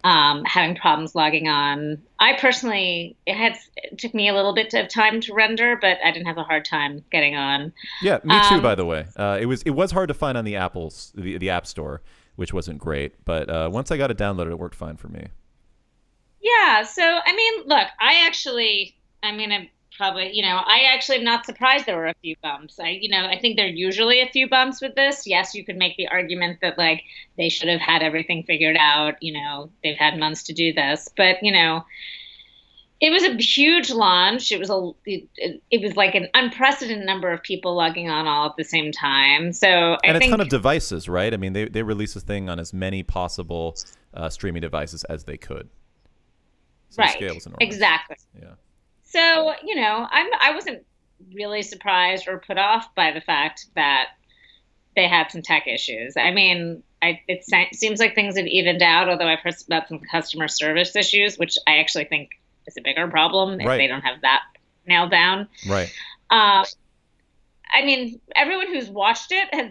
um, 0.03 0.45
having 0.45 0.75
problems 0.75 1.15
logging 1.15 1.47
on. 1.47 1.99
I 2.19 2.33
personally, 2.33 3.17
it 3.25 3.35
had 3.35 3.57
it 3.75 3.97
took 3.97 4.13
me 4.13 4.29
a 4.29 4.35
little 4.35 4.53
bit 4.53 4.75
of 4.75 4.87
time 4.87 5.19
to 5.21 5.33
render, 5.33 5.75
but 5.75 5.97
I 6.05 6.11
didn't 6.11 6.27
have 6.27 6.37
a 6.37 6.43
hard 6.43 6.65
time 6.65 7.03
getting 7.11 7.35
on. 7.35 7.73
Yeah, 8.03 8.19
me 8.23 8.39
too. 8.49 8.55
Um, 8.55 8.61
by 8.61 8.75
the 8.75 8.85
way, 8.85 9.07
uh, 9.15 9.39
it 9.41 9.47
was 9.47 9.63
it 9.63 9.71
was 9.71 9.89
hard 9.91 10.09
to 10.09 10.13
find 10.13 10.37
on 10.37 10.45
the 10.45 10.57
Apple's 10.57 11.11
the, 11.15 11.39
the 11.39 11.49
App 11.49 11.65
Store, 11.65 12.03
which 12.35 12.53
wasn't 12.53 12.77
great. 12.77 13.25
But 13.25 13.49
uh, 13.49 13.67
once 13.73 13.89
I 13.89 13.97
got 13.97 14.11
it 14.11 14.17
downloaded, 14.17 14.51
it 14.51 14.59
worked 14.59 14.75
fine 14.75 14.95
for 14.95 15.07
me. 15.07 15.29
Yeah. 16.43 16.83
So, 16.83 17.01
I 17.01 17.35
mean, 17.35 17.63
look, 17.65 17.87
I 17.99 18.25
actually, 18.27 18.95
I'm 19.23 19.37
going 19.37 19.49
to 19.49 19.65
probably 19.95 20.31
you 20.33 20.41
know 20.41 20.61
i 20.65 20.85
actually 20.91 21.17
am 21.17 21.23
not 21.23 21.45
surprised 21.45 21.85
there 21.85 21.97
were 21.97 22.07
a 22.07 22.15
few 22.21 22.35
bumps. 22.41 22.79
I 22.79 22.97
you 23.01 23.09
know 23.09 23.25
i 23.25 23.37
think 23.39 23.57
there 23.57 23.65
are 23.65 23.69
usually 23.69 24.21
a 24.21 24.27
few 24.27 24.49
bumps 24.49 24.81
with 24.81 24.95
this. 24.95 25.27
Yes 25.27 25.53
you 25.53 25.63
could 25.63 25.77
make 25.77 25.97
the 25.97 26.07
argument 26.07 26.59
that 26.61 26.77
like 26.77 27.03
they 27.37 27.49
should 27.49 27.69
have 27.69 27.81
had 27.81 28.01
everything 28.01 28.43
figured 28.43 28.77
out 28.79 29.21
you 29.21 29.33
know 29.33 29.69
they've 29.83 29.97
had 29.97 30.17
months 30.17 30.43
to 30.43 30.53
do 30.53 30.73
this. 30.73 31.09
But 31.15 31.41
you 31.41 31.51
know 31.51 31.85
it 33.01 33.11
was 33.11 33.23
a 33.23 33.35
huge 33.35 33.91
launch. 33.91 34.51
It 34.51 34.59
was 34.59 34.69
a 34.69 34.91
it, 35.05 35.61
it 35.69 35.81
was 35.81 35.95
like 35.95 36.15
an 36.15 36.27
unprecedented 36.33 37.05
number 37.05 37.31
of 37.31 37.43
people 37.43 37.75
logging 37.75 38.09
on 38.09 38.27
all 38.27 38.47
at 38.47 38.55
the 38.57 38.63
same 38.63 38.91
time. 38.91 39.51
So 39.53 39.67
and 40.03 40.13
I 40.13 40.17
a 40.17 40.19
think, 40.19 40.31
ton 40.31 40.41
of 40.41 40.49
devices 40.49 41.07
right? 41.07 41.33
I 41.33 41.37
mean 41.37 41.53
they, 41.53 41.67
they 41.67 41.83
released 41.83 42.15
this 42.15 42.23
thing 42.23 42.49
on 42.49 42.59
as 42.59 42.73
many 42.73 43.03
possible 43.03 43.75
uh, 44.13 44.29
streaming 44.29 44.61
devices 44.61 45.03
as 45.03 45.25
they 45.25 45.37
could 45.37 45.69
right 46.97 47.07
the 47.19 47.25
scale 47.25 47.35
was 47.35 47.45
enormous. 47.45 47.57
exactly 47.61 48.15
yeah 48.41 48.53
so, 49.13 49.53
you 49.63 49.75
know, 49.75 50.07
I'm 50.09 50.27
I 50.41 50.55
wasn't 50.55 50.83
really 51.35 51.61
surprised 51.61 52.27
or 52.27 52.39
put 52.39 52.57
off 52.57 52.95
by 52.95 53.11
the 53.11 53.21
fact 53.21 53.67
that 53.75 54.07
they 54.95 55.07
had 55.07 55.29
some 55.29 55.43
tech 55.43 55.67
issues. 55.67 56.17
I 56.17 56.31
mean, 56.31 56.81
I, 56.99 57.21
it 57.27 57.43
seems 57.75 57.99
like 57.99 58.15
things 58.15 58.37
have 58.37 58.47
evened 58.47 58.81
out, 58.81 59.09
although 59.09 59.27
I've 59.27 59.39
heard 59.41 59.53
about 59.67 59.87
some 59.87 59.99
customer 59.99 60.47
service 60.47 60.95
issues, 60.95 61.37
which 61.37 61.59
I 61.67 61.77
actually 61.77 62.05
think 62.05 62.31
is 62.65 62.75
a 62.75 62.81
bigger 62.81 63.07
problem 63.07 63.61
if 63.61 63.67
Right. 63.67 63.77
they 63.77 63.87
don't 63.87 64.01
have 64.01 64.21
that 64.21 64.41
nailed 64.87 65.11
down. 65.11 65.47
right 65.69 65.93
Um, 66.31 66.65
I 67.71 67.85
mean, 67.85 68.19
everyone 68.35 68.73
who's 68.73 68.89
watched 68.89 69.31
it 69.31 69.53
has 69.53 69.69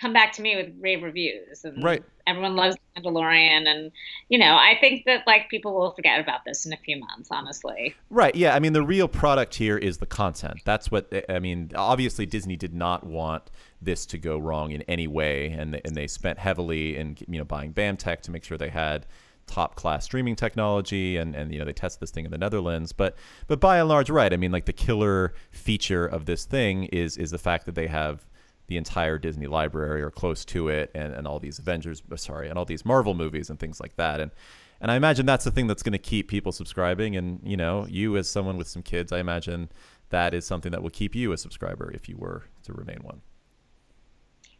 come 0.00 0.12
back 0.12 0.32
to 0.34 0.42
me 0.42 0.56
with 0.56 0.72
rave 0.80 1.02
reviews, 1.02 1.64
and 1.64 1.82
Right. 1.82 2.02
everyone 2.26 2.56
loves 2.56 2.76
Mandalorian, 2.96 3.66
and 3.66 3.90
you 4.28 4.38
know, 4.38 4.54
I 4.56 4.76
think 4.80 5.04
that 5.06 5.26
like 5.26 5.48
people 5.48 5.74
will 5.74 5.92
forget 5.92 6.20
about 6.20 6.44
this 6.44 6.66
in 6.66 6.72
a 6.72 6.76
few 6.76 6.98
months, 6.98 7.28
honestly. 7.30 7.94
Right. 8.10 8.34
Yeah. 8.34 8.54
I 8.54 8.58
mean, 8.60 8.72
the 8.72 8.82
real 8.82 9.08
product 9.08 9.54
here 9.56 9.76
is 9.76 9.98
the 9.98 10.06
content. 10.06 10.60
That's 10.64 10.90
what 10.90 11.08
eh, 11.12 11.22
I 11.28 11.38
mean. 11.38 11.72
Obviously, 11.74 12.26
Disney 12.26 12.56
did 12.56 12.74
not 12.74 13.04
want 13.04 13.50
this 13.80 14.06
to 14.06 14.18
go 14.18 14.38
wrong 14.38 14.70
in 14.72 14.82
any 14.82 15.06
way, 15.06 15.48
and 15.50 15.74
they, 15.74 15.80
and 15.84 15.94
they 15.94 16.06
spent 16.06 16.38
heavily 16.38 16.96
in 16.96 17.16
you 17.28 17.38
know 17.38 17.44
buying 17.44 17.72
BAMTech 17.72 18.20
to 18.22 18.30
make 18.30 18.44
sure 18.44 18.58
they 18.58 18.70
had 18.70 19.06
top 19.46 19.76
class 19.76 20.04
streaming 20.04 20.36
technology, 20.36 21.16
and 21.16 21.34
and 21.34 21.52
you 21.52 21.58
know 21.58 21.64
they 21.64 21.72
tested 21.72 22.00
this 22.00 22.10
thing 22.10 22.24
in 22.24 22.30
the 22.30 22.38
Netherlands. 22.38 22.92
But 22.92 23.16
but 23.46 23.58
by 23.60 23.78
and 23.78 23.88
large, 23.88 24.10
right. 24.10 24.32
I 24.32 24.36
mean, 24.36 24.52
like 24.52 24.66
the 24.66 24.72
killer 24.72 25.34
feature 25.50 26.06
of 26.06 26.26
this 26.26 26.44
thing 26.44 26.84
is 26.84 27.16
is 27.16 27.30
the 27.30 27.38
fact 27.38 27.66
that 27.66 27.74
they 27.74 27.86
have 27.86 28.26
the 28.68 28.76
entire 28.76 29.18
Disney 29.18 29.46
library 29.46 30.00
or 30.00 30.10
close 30.10 30.44
to 30.46 30.68
it, 30.68 30.90
and, 30.94 31.12
and 31.12 31.26
all 31.26 31.40
these 31.40 31.58
Avengers, 31.58 32.02
uh, 32.10 32.16
sorry, 32.16 32.48
and 32.48 32.58
all 32.58 32.64
these 32.64 32.84
Marvel 32.84 33.14
movies 33.14 33.50
and 33.50 33.58
things 33.58 33.80
like 33.80 33.96
that. 33.96 34.20
And 34.20 34.30
and 34.80 34.90
I 34.92 34.96
imagine 34.96 35.26
that's 35.26 35.44
the 35.44 35.50
thing 35.50 35.66
that's 35.66 35.82
going 35.82 35.92
to 35.92 35.98
keep 35.98 36.28
people 36.28 36.52
subscribing. 36.52 37.16
And 37.16 37.40
you 37.42 37.56
know, 37.56 37.86
you 37.88 38.16
as 38.16 38.28
someone 38.28 38.56
with 38.56 38.68
some 38.68 38.82
kids, 38.82 39.10
I 39.10 39.18
imagine 39.18 39.70
that 40.10 40.32
is 40.32 40.46
something 40.46 40.72
that 40.72 40.82
will 40.82 40.90
keep 40.90 41.14
you 41.14 41.32
a 41.32 41.36
subscriber 41.36 41.90
if 41.92 42.08
you 42.08 42.16
were 42.16 42.44
to 42.62 42.72
remain 42.72 43.00
one. 43.02 43.20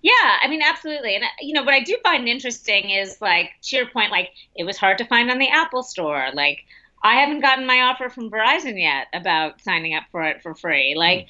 Yeah, 0.00 0.12
I 0.40 0.46
mean, 0.46 0.62
absolutely. 0.62 1.16
And, 1.16 1.24
uh, 1.24 1.28
you 1.40 1.52
know, 1.52 1.64
what 1.64 1.74
I 1.74 1.82
do 1.82 1.96
find 2.04 2.28
interesting 2.28 2.90
is 2.90 3.20
like, 3.20 3.50
to 3.62 3.76
your 3.76 3.86
point, 3.90 4.12
like, 4.12 4.30
it 4.54 4.62
was 4.62 4.76
hard 4.76 4.98
to 4.98 5.04
find 5.04 5.28
on 5.28 5.38
the 5.38 5.48
Apple 5.48 5.82
Store. 5.82 6.28
Like, 6.34 6.60
I 7.02 7.16
haven't 7.16 7.40
gotten 7.40 7.66
my 7.66 7.80
offer 7.80 8.08
from 8.08 8.30
Verizon 8.30 8.80
yet 8.80 9.08
about 9.12 9.60
signing 9.60 9.94
up 9.94 10.04
for 10.12 10.22
it 10.22 10.40
for 10.40 10.54
free. 10.54 10.94
Like, 10.96 11.26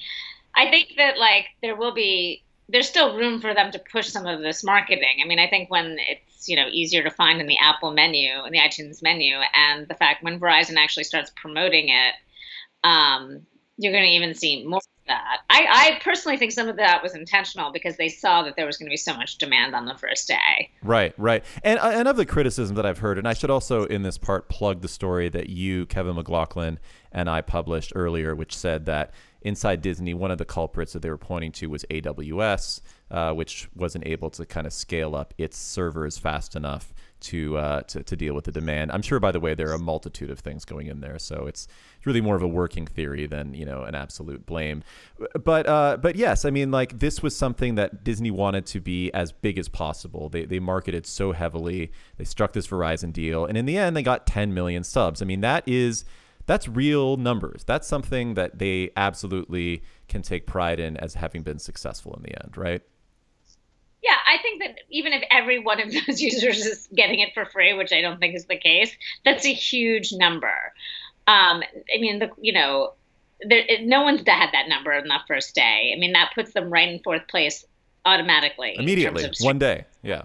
I 0.55 0.69
think 0.69 0.93
that, 0.97 1.17
like, 1.17 1.47
there 1.63 1.75
will 1.75 1.95
be, 1.95 2.43
there's 2.69 2.87
still 2.87 3.17
room 3.17 3.41
for 3.41 3.53
them 3.53 3.71
to 3.71 3.79
push 3.79 4.07
some 4.07 4.25
of 4.25 4.41
this 4.41 4.63
marketing. 4.63 5.17
I 5.23 5.27
mean, 5.27 5.39
I 5.39 5.49
think 5.49 5.69
when 5.69 5.97
it's, 5.99 6.47
you 6.47 6.55
know, 6.55 6.67
easier 6.71 7.03
to 7.03 7.09
find 7.09 7.41
in 7.41 7.47
the 7.47 7.57
Apple 7.57 7.91
menu, 7.91 8.29
in 8.45 8.51
the 8.51 8.59
iTunes 8.59 9.01
menu, 9.01 9.35
and 9.55 9.87
the 9.87 9.95
fact 9.95 10.23
when 10.23 10.39
Verizon 10.39 10.77
actually 10.77 11.03
starts 11.03 11.31
promoting 11.35 11.89
it, 11.89 12.13
um, 12.83 13.41
you're 13.77 13.93
going 13.93 14.03
to 14.03 14.09
even 14.09 14.35
see 14.35 14.65
more 14.65 14.77
of 14.77 15.07
that. 15.07 15.37
I, 15.49 15.65
I 15.69 16.03
personally 16.03 16.37
think 16.37 16.51
some 16.51 16.67
of 16.67 16.75
that 16.75 17.01
was 17.01 17.15
intentional 17.15 17.71
because 17.71 17.97
they 17.97 18.09
saw 18.09 18.43
that 18.43 18.55
there 18.55 18.65
was 18.65 18.77
going 18.77 18.87
to 18.87 18.93
be 18.93 18.97
so 18.97 19.15
much 19.15 19.37
demand 19.37 19.73
on 19.73 19.85
the 19.85 19.95
first 19.95 20.27
day. 20.27 20.69
Right, 20.83 21.13
right. 21.17 21.43
And 21.63 21.79
uh, 21.79 21.91
and 21.93 22.07
of 22.07 22.17
the 22.17 22.25
criticism 22.25 22.75
that 22.75 22.85
I've 22.85 22.99
heard, 22.99 23.17
and 23.17 23.27
I 23.27 23.33
should 23.33 23.49
also 23.49 23.85
in 23.85 24.03
this 24.03 24.17
part 24.17 24.49
plug 24.49 24.81
the 24.81 24.89
story 24.89 25.29
that 25.29 25.49
you, 25.49 25.85
Kevin 25.85 26.15
McLaughlin, 26.15 26.77
and 27.11 27.29
I 27.29 27.41
published 27.41 27.93
earlier, 27.95 28.35
which 28.35 28.55
said 28.55 28.85
that 28.85 29.13
inside 29.41 29.81
Disney, 29.81 30.13
one 30.13 30.31
of 30.31 30.37
the 30.37 30.45
culprits 30.45 30.93
that 30.93 31.01
they 31.01 31.09
were 31.09 31.17
pointing 31.17 31.51
to 31.53 31.67
was 31.67 31.85
AWS, 31.89 32.81
uh, 33.11 33.33
which 33.33 33.69
wasn't 33.75 34.05
able 34.05 34.29
to 34.31 34.45
kind 34.45 34.67
of 34.67 34.73
scale 34.73 35.15
up 35.15 35.33
its 35.37 35.57
servers 35.57 36.17
fast 36.17 36.55
enough 36.55 36.93
to, 37.21 37.57
uh, 37.57 37.81
to 37.81 38.01
to 38.01 38.15
deal 38.15 38.33
with 38.33 38.45
the 38.45 38.51
demand. 38.51 38.91
I'm 38.91 39.01
sure, 39.01 39.19
by 39.19 39.31
the 39.31 39.39
way, 39.39 39.53
there 39.53 39.69
are 39.69 39.73
a 39.73 39.79
multitude 39.79 40.29
of 40.29 40.39
things 40.39 40.63
going 40.63 40.87
in 40.87 41.01
there, 41.01 41.19
so 41.19 41.47
it's 41.47 41.67
really 42.05 42.21
more 42.21 42.35
of 42.35 42.41
a 42.41 42.47
working 42.47 42.87
theory 42.87 43.25
than 43.25 43.53
you 43.53 43.65
know 43.65 43.83
an 43.83 43.93
absolute 43.93 44.45
blame. 44.45 44.83
But 45.43 45.67
uh, 45.67 45.97
but 45.97 46.15
yes, 46.15 46.45
I 46.45 46.49
mean 46.49 46.71
like 46.71 46.99
this 46.99 47.21
was 47.21 47.35
something 47.35 47.75
that 47.75 48.03
Disney 48.03 48.31
wanted 48.31 48.65
to 48.67 48.79
be 48.79 49.11
as 49.13 49.31
big 49.31 49.57
as 49.57 49.67
possible. 49.67 50.29
They 50.29 50.45
they 50.45 50.59
marketed 50.59 51.05
so 51.05 51.33
heavily. 51.33 51.91
They 52.17 52.23
struck 52.23 52.53
this 52.53 52.67
Verizon 52.67 53.11
deal, 53.11 53.45
and 53.45 53.57
in 53.57 53.65
the 53.65 53.77
end, 53.77 53.97
they 53.97 54.03
got 54.03 54.25
10 54.25 54.53
million 54.53 54.83
subs. 54.83 55.21
I 55.21 55.25
mean 55.25 55.41
that 55.41 55.67
is 55.67 56.05
that's 56.49 56.67
real 56.67 57.15
numbers. 57.15 57.63
That's 57.63 57.87
something 57.87 58.33
that 58.33 58.57
they 58.57 58.89
absolutely 58.97 59.83
can 60.07 60.23
take 60.23 60.47
pride 60.47 60.79
in 60.79 60.97
as 60.97 61.13
having 61.13 61.43
been 61.43 61.59
successful 61.59 62.15
in 62.15 62.23
the 62.23 62.43
end, 62.43 62.57
right? 62.57 62.81
Yeah, 64.01 64.15
I 64.27 64.41
think 64.41 64.59
that 64.63 64.79
even 64.89 65.13
if 65.13 65.21
every 65.29 65.59
one 65.59 65.79
of 65.79 65.93
those 66.07 66.19
users 66.19 66.65
is 66.65 66.89
getting 66.95 67.19
it 67.19 67.35
for 67.35 67.45
free, 67.45 67.73
which 67.73 67.93
I 67.93 68.01
don't 68.01 68.19
think 68.19 68.35
is 68.35 68.45
the 68.45 68.57
case, 68.57 68.91
that's 69.23 69.45
a 69.45 69.53
huge 69.53 70.11
number. 70.11 70.73
Um, 71.27 71.61
I 71.95 71.99
mean, 71.99 72.17
the, 72.17 72.31
you 72.41 72.53
know, 72.53 72.93
there, 73.47 73.63
no 73.81 74.01
one's 74.01 74.27
had 74.27 74.49
that 74.51 74.67
number 74.67 74.91
on 74.91 75.07
the 75.07 75.19
first 75.27 75.53
day. 75.53 75.93
I 75.95 75.99
mean, 75.99 76.13
that 76.13 76.31
puts 76.33 76.53
them 76.53 76.73
right 76.73 76.89
in 76.89 76.99
fourth 77.03 77.27
place 77.27 77.63
automatically. 78.07 78.73
Immediately, 78.75 79.23
of 79.23 79.33
one 79.41 79.59
day. 79.59 79.85
Yeah. 80.01 80.23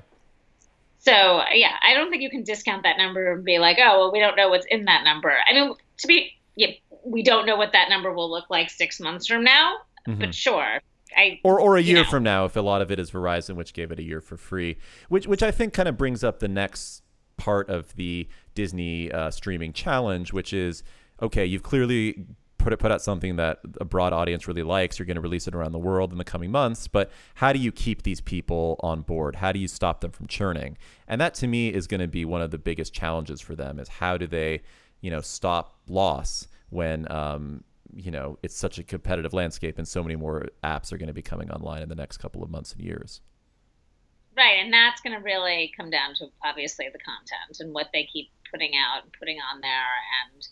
So 1.01 1.43
yeah, 1.53 1.77
I 1.83 1.93
don't 1.93 2.09
think 2.09 2.23
you 2.23 2.31
can 2.31 2.45
discount 2.45 2.85
that 2.85 2.97
number 2.97 3.35
and 3.35 3.45
be 3.45 3.59
like, 3.59 3.77
oh 3.79 3.99
well, 3.99 4.13
we 4.13 4.21
don't 4.21 4.37
know 4.37 4.49
what's 4.49 4.65
in 4.71 4.87
that 4.87 5.05
number. 5.05 5.35
I 5.47 5.53
mean, 5.53 5.75
to 5.99 6.07
be, 6.07 6.33
yeah, 6.57 6.69
we 7.05 7.23
don't 7.23 7.47
know 7.47 7.57
what 7.57 7.73
that 7.73 7.89
number 7.89 8.13
will 8.13 8.31
look 8.31 8.51
like 8.51 8.71
six 8.71 9.01
months 9.01 9.27
from 9.27 9.45
now. 9.45 9.77
Mhm. 10.09 10.19
But 10.21 10.35
sure, 10.35 10.81
I 11.17 11.41
or 11.45 11.59
or 11.61 11.77
a 11.77 11.81
year 11.81 12.03
know. 12.03 12.11
from 12.11 12.23
now 12.23 12.45
if 12.45 12.57
a 12.57 12.61
lot 12.61 12.83
of 12.83 12.91
it 12.91 12.99
is 12.99 13.11
Verizon, 13.11 13.57
which 13.57 13.73
gave 13.73 13.91
it 13.91 13.99
a 13.99 14.03
year 14.03 14.21
for 14.21 14.37
free, 14.37 14.77
which 15.09 15.27
which 15.27 15.43
I 15.43 15.51
think 15.51 15.73
kind 15.73 15.89
of 15.89 15.97
brings 15.97 16.23
up 16.23 16.41
the 16.41 16.49
next 16.49 17.03
part 17.37 17.69
of 17.71 17.95
the 17.97 18.29
Disney 18.55 19.11
uh, 19.11 19.31
streaming 19.31 19.73
challenge, 19.73 20.33
which 20.33 20.53
is 20.53 20.83
okay, 21.23 21.47
you've 21.47 21.63
clearly 21.63 22.27
put 22.59 22.73
it 22.73 22.79
put 22.79 22.91
out 22.91 23.03
something 23.03 23.37
that 23.37 23.61
a 23.81 23.85
broad 23.85 24.13
audience 24.13 24.49
really 24.49 24.63
likes. 24.63 24.99
You're 24.99 25.07
going 25.07 25.17
to 25.17 25.21
release 25.21 25.47
it 25.47 25.55
around 25.55 25.73
the 25.73 25.79
world 25.79 26.13
in 26.13 26.19
the 26.19 26.25
coming 26.25 26.51
months, 26.51 26.89
but 26.89 27.11
how 27.35 27.53
do 27.53 27.59
you 27.59 27.71
keep 27.71 28.03
these 28.03 28.21
people 28.21 28.77
on 28.81 29.03
board? 29.03 29.37
How 29.37 29.53
do 29.53 29.59
you 29.59 29.69
stop 29.69 30.01
them 30.01 30.11
from 30.11 30.27
churning? 30.27 30.79
And 31.07 31.21
that 31.21 31.35
to 31.35 31.47
me 31.47 31.69
is 31.69 31.87
going 31.87 32.01
to 32.01 32.09
be 32.09 32.25
one 32.25 32.41
of 32.41 32.51
the 32.51 32.59
biggest 32.59 32.95
challenges 32.95 33.41
for 33.41 33.55
them 33.55 33.79
is 33.79 33.89
how 33.89 34.17
do 34.17 34.27
they, 34.27 34.63
you 35.05 35.11
know, 35.11 35.21
stop 35.21 35.77
loss 35.87 36.49
when 36.71 37.07
um, 37.13 37.63
you 37.95 38.11
know 38.11 38.39
it's 38.43 38.57
such 38.57 38.79
a 38.79 38.83
competitive 38.83 39.35
landscape 39.35 39.77
and 39.77 39.87
so 39.87 40.03
many 40.03 40.17
more 40.17 40.49
apps 40.65 40.95
are 40.95 40.97
going 40.97 41.09
to 41.09 41.13
be 41.13 41.21
coming 41.21 41.51
online 41.51 41.83
in 41.83 41.91
the 41.91 41.95
next 41.95 42.17
couple 42.17 42.43
of 42.43 42.49
months 42.49 42.73
and 42.73 42.81
years. 42.81 43.21
Right, 44.35 44.59
and 44.61 44.73
that's 44.73 45.03
going 45.03 45.15
to 45.15 45.23
really 45.23 45.71
come 45.77 45.91
down 45.91 46.15
to 46.15 46.29
obviously 46.43 46.87
the 46.91 46.99
content 46.99 47.61
and 47.61 47.75
what 47.75 47.91
they 47.93 48.09
keep 48.11 48.31
putting 48.51 48.73
out 48.77 49.03
and 49.03 49.13
putting 49.19 49.37
on 49.53 49.61
there 49.61 49.93
and 50.33 50.49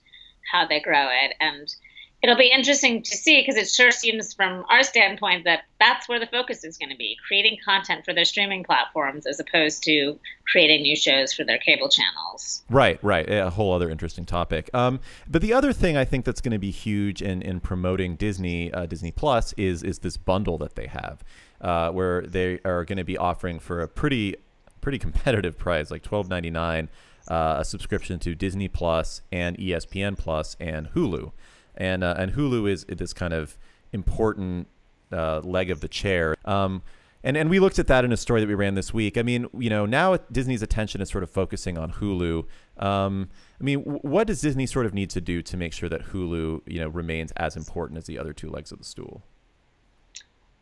how 0.52 0.66
they 0.66 0.80
grow 0.80 1.08
it. 1.08 1.32
And 1.40 1.74
it'll 2.22 2.36
be 2.36 2.52
interesting 2.52 3.02
to 3.02 3.16
see 3.16 3.40
because 3.40 3.56
it 3.56 3.68
sure 3.68 3.90
seems 3.90 4.32
from 4.32 4.64
our 4.70 4.82
standpoint 4.84 5.44
that 5.44 5.64
that's 5.80 6.08
where 6.08 6.20
the 6.20 6.26
focus 6.26 6.62
is 6.62 6.78
going 6.78 6.88
to 6.88 6.96
be 6.96 7.16
creating 7.26 7.58
content 7.64 8.04
for 8.04 8.14
their 8.14 8.24
streaming 8.24 8.62
platforms 8.62 9.26
as 9.26 9.40
opposed 9.40 9.82
to 9.82 10.18
creating 10.50 10.82
new 10.82 10.94
shows 10.94 11.32
for 11.32 11.42
their 11.42 11.58
cable 11.58 11.88
channels. 11.88 12.62
Right, 12.70 13.02
right. 13.02 13.28
A 13.28 13.50
whole 13.50 13.72
other 13.72 13.90
interesting 13.90 14.24
topic. 14.24 14.70
Um, 14.72 15.00
but 15.28 15.42
the 15.42 15.52
other 15.52 15.72
thing 15.72 15.96
I 15.96 16.04
think 16.04 16.24
that's 16.24 16.40
going 16.40 16.52
to 16.52 16.60
be 16.60 16.70
huge 16.70 17.20
in, 17.20 17.42
in 17.42 17.58
promoting 17.58 18.14
Disney 18.14 18.72
uh, 18.72 18.86
Disney 18.86 19.10
Plus 19.10 19.52
is 19.54 19.82
is 19.82 19.98
this 20.00 20.16
bundle 20.16 20.58
that 20.58 20.76
they 20.76 20.86
have, 20.86 21.24
uh, 21.60 21.90
where 21.90 22.22
they 22.22 22.60
are 22.64 22.84
going 22.84 22.98
to 22.98 23.04
be 23.04 23.18
offering 23.18 23.58
for 23.58 23.80
a 23.80 23.88
pretty 23.88 24.36
pretty 24.80 24.98
competitive 24.98 25.58
price, 25.58 25.90
like 25.90 26.02
twelve 26.02 26.28
ninety 26.28 26.50
nine, 26.50 26.88
uh, 27.28 27.56
a 27.58 27.64
subscription 27.64 28.20
to 28.20 28.34
Disney 28.36 28.68
Plus 28.68 29.22
and 29.32 29.58
ESPN 29.58 30.16
Plus 30.16 30.56
and 30.60 30.88
Hulu, 30.92 31.32
and 31.76 32.04
uh, 32.04 32.14
and 32.18 32.32
Hulu 32.32 32.70
is 32.70 32.84
this 32.84 33.12
kind 33.12 33.32
of 33.32 33.56
important 33.92 34.68
uh, 35.12 35.40
leg 35.40 35.70
of 35.70 35.80
the 35.80 35.88
chair. 35.88 36.36
Um, 36.44 36.82
and 37.24 37.36
and 37.36 37.48
we 37.48 37.60
looked 37.60 37.78
at 37.78 37.86
that 37.86 38.04
in 38.04 38.12
a 38.12 38.16
story 38.16 38.40
that 38.40 38.48
we 38.48 38.54
ran 38.54 38.74
this 38.74 38.92
week. 38.92 39.16
I 39.16 39.22
mean, 39.22 39.46
you 39.56 39.70
know, 39.70 39.86
now 39.86 40.16
Disney's 40.30 40.62
attention 40.62 41.00
is 41.00 41.08
sort 41.08 41.22
of 41.22 41.30
focusing 41.30 41.78
on 41.78 41.92
Hulu. 41.92 42.44
Um, 42.78 43.28
I 43.60 43.64
mean, 43.64 43.80
what 43.80 44.26
does 44.26 44.40
Disney 44.40 44.66
sort 44.66 44.86
of 44.86 44.94
need 44.94 45.10
to 45.10 45.20
do 45.20 45.40
to 45.42 45.56
make 45.56 45.72
sure 45.72 45.88
that 45.88 46.06
Hulu, 46.06 46.62
you 46.66 46.80
know, 46.80 46.88
remains 46.88 47.30
as 47.32 47.56
important 47.56 47.98
as 47.98 48.06
the 48.06 48.18
other 48.18 48.32
two 48.32 48.50
legs 48.50 48.72
of 48.72 48.78
the 48.78 48.84
stool? 48.84 49.22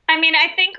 I 0.08 0.20
mean, 0.20 0.34
I 0.34 0.48
think 0.54 0.76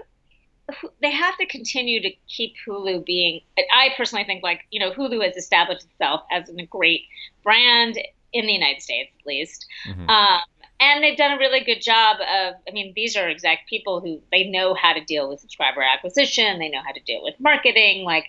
they 1.02 1.12
have 1.12 1.38
to 1.38 1.46
continue 1.48 2.02
to 2.02 2.12
keep 2.28 2.54
Hulu 2.67 3.06
being. 3.06 3.41
I 3.74 3.89
personally 3.98 4.26
think, 4.26 4.44
like, 4.44 4.62
you 4.70 4.80
know, 4.80 4.91
Hulu 4.91 5.24
has 5.26 5.36
established 5.36 5.86
itself 5.86 6.22
as 6.32 6.50
a 6.50 6.65
great 6.65 7.02
brand 7.44 7.98
in 8.34 8.46
the 8.46 8.54
United 8.54 8.82
States, 8.82 9.12
at 9.20 9.26
least. 9.26 9.65
Mhm. 9.86 10.10
Um, 10.10 10.41
and 10.82 11.04
they've 11.04 11.17
done 11.17 11.34
a 11.34 11.38
really 11.38 11.63
good 11.63 11.82
job 11.82 12.17
of 12.22 12.56
i 12.67 12.72
mean 12.72 12.91
these 12.96 13.15
are 13.15 13.30
exact 13.30 13.70
people 13.70 14.02
who 14.02 14.20
they 14.32 14.44
know 14.44 14.74
how 14.74 14.91
to 14.91 15.04
deal 15.06 15.30
with 15.30 15.39
subscriber 15.39 15.82
acquisition 15.82 16.58
they 16.60 16.70
know 16.70 16.82
how 16.84 16.91
to 16.91 17.00
deal 17.02 17.24
with 17.24 17.36
marketing 17.39 18.04
like 18.04 18.26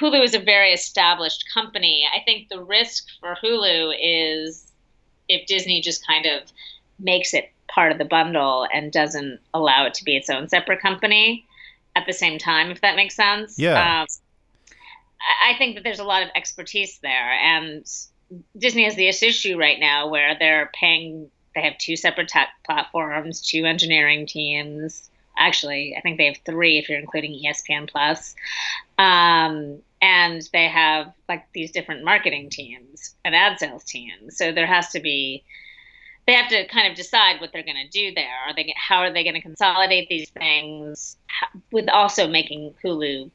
hulu 0.00 0.22
is 0.22 0.34
a 0.34 0.40
very 0.40 0.72
established 0.72 1.44
company 1.54 2.04
i 2.14 2.20
think 2.24 2.48
the 2.48 2.60
risk 2.60 3.06
for 3.20 3.36
hulu 3.42 3.94
is 4.02 4.72
if 5.28 5.46
disney 5.46 5.80
just 5.80 6.04
kind 6.06 6.26
of 6.26 6.42
makes 6.98 7.32
it 7.32 7.50
part 7.68 7.92
of 7.92 7.98
the 7.98 8.04
bundle 8.04 8.66
and 8.74 8.92
doesn't 8.92 9.38
allow 9.54 9.86
it 9.86 9.94
to 9.94 10.04
be 10.04 10.16
its 10.16 10.28
own 10.28 10.48
separate 10.48 10.80
company 10.80 11.44
at 11.96 12.04
the 12.06 12.12
same 12.12 12.38
time 12.38 12.70
if 12.70 12.80
that 12.80 12.96
makes 12.96 13.14
sense 13.14 13.58
Yeah. 13.58 14.00
um, 14.02 14.06
I 15.42 15.54
think 15.56 15.76
that 15.76 15.84
there's 15.84 16.00
a 16.00 16.04
lot 16.04 16.22
of 16.22 16.28
expertise 16.34 16.98
there, 16.98 17.32
and 17.32 17.86
Disney 18.56 18.84
has 18.84 18.96
this 18.96 19.22
issue 19.22 19.58
right 19.58 19.78
now 19.78 20.08
where 20.08 20.36
they're 20.38 20.70
paying. 20.74 21.30
They 21.54 21.62
have 21.62 21.78
two 21.78 21.96
separate 21.96 22.28
tech 22.28 22.48
platforms, 22.64 23.40
two 23.40 23.64
engineering 23.64 24.26
teams. 24.26 25.08
Actually, 25.36 25.94
I 25.96 26.00
think 26.00 26.18
they 26.18 26.26
have 26.26 26.38
three 26.44 26.78
if 26.78 26.88
you're 26.88 26.98
including 26.98 27.32
ESPN 27.32 27.88
Plus, 27.88 28.34
um, 28.98 29.78
and 30.00 30.48
they 30.52 30.68
have 30.68 31.12
like 31.28 31.46
these 31.52 31.72
different 31.72 32.04
marketing 32.04 32.50
teams 32.50 33.14
and 33.24 33.34
ad 33.34 33.58
sales 33.58 33.84
teams. 33.84 34.36
So 34.36 34.52
there 34.52 34.66
has 34.66 34.90
to 34.90 35.00
be. 35.00 35.44
They 36.26 36.32
have 36.32 36.48
to 36.48 36.66
kind 36.68 36.88
of 36.90 36.96
decide 36.96 37.40
what 37.40 37.50
they're 37.52 37.62
going 37.62 37.84
to 37.84 37.90
do 37.90 38.14
there. 38.14 38.38
Are 38.46 38.54
they? 38.54 38.72
How 38.76 38.98
are 38.98 39.12
they 39.12 39.24
going 39.24 39.34
to 39.34 39.40
consolidate 39.40 40.08
these 40.08 40.30
things 40.30 41.16
with 41.70 41.88
also 41.88 42.28
making 42.28 42.74
Hulu 42.82 43.30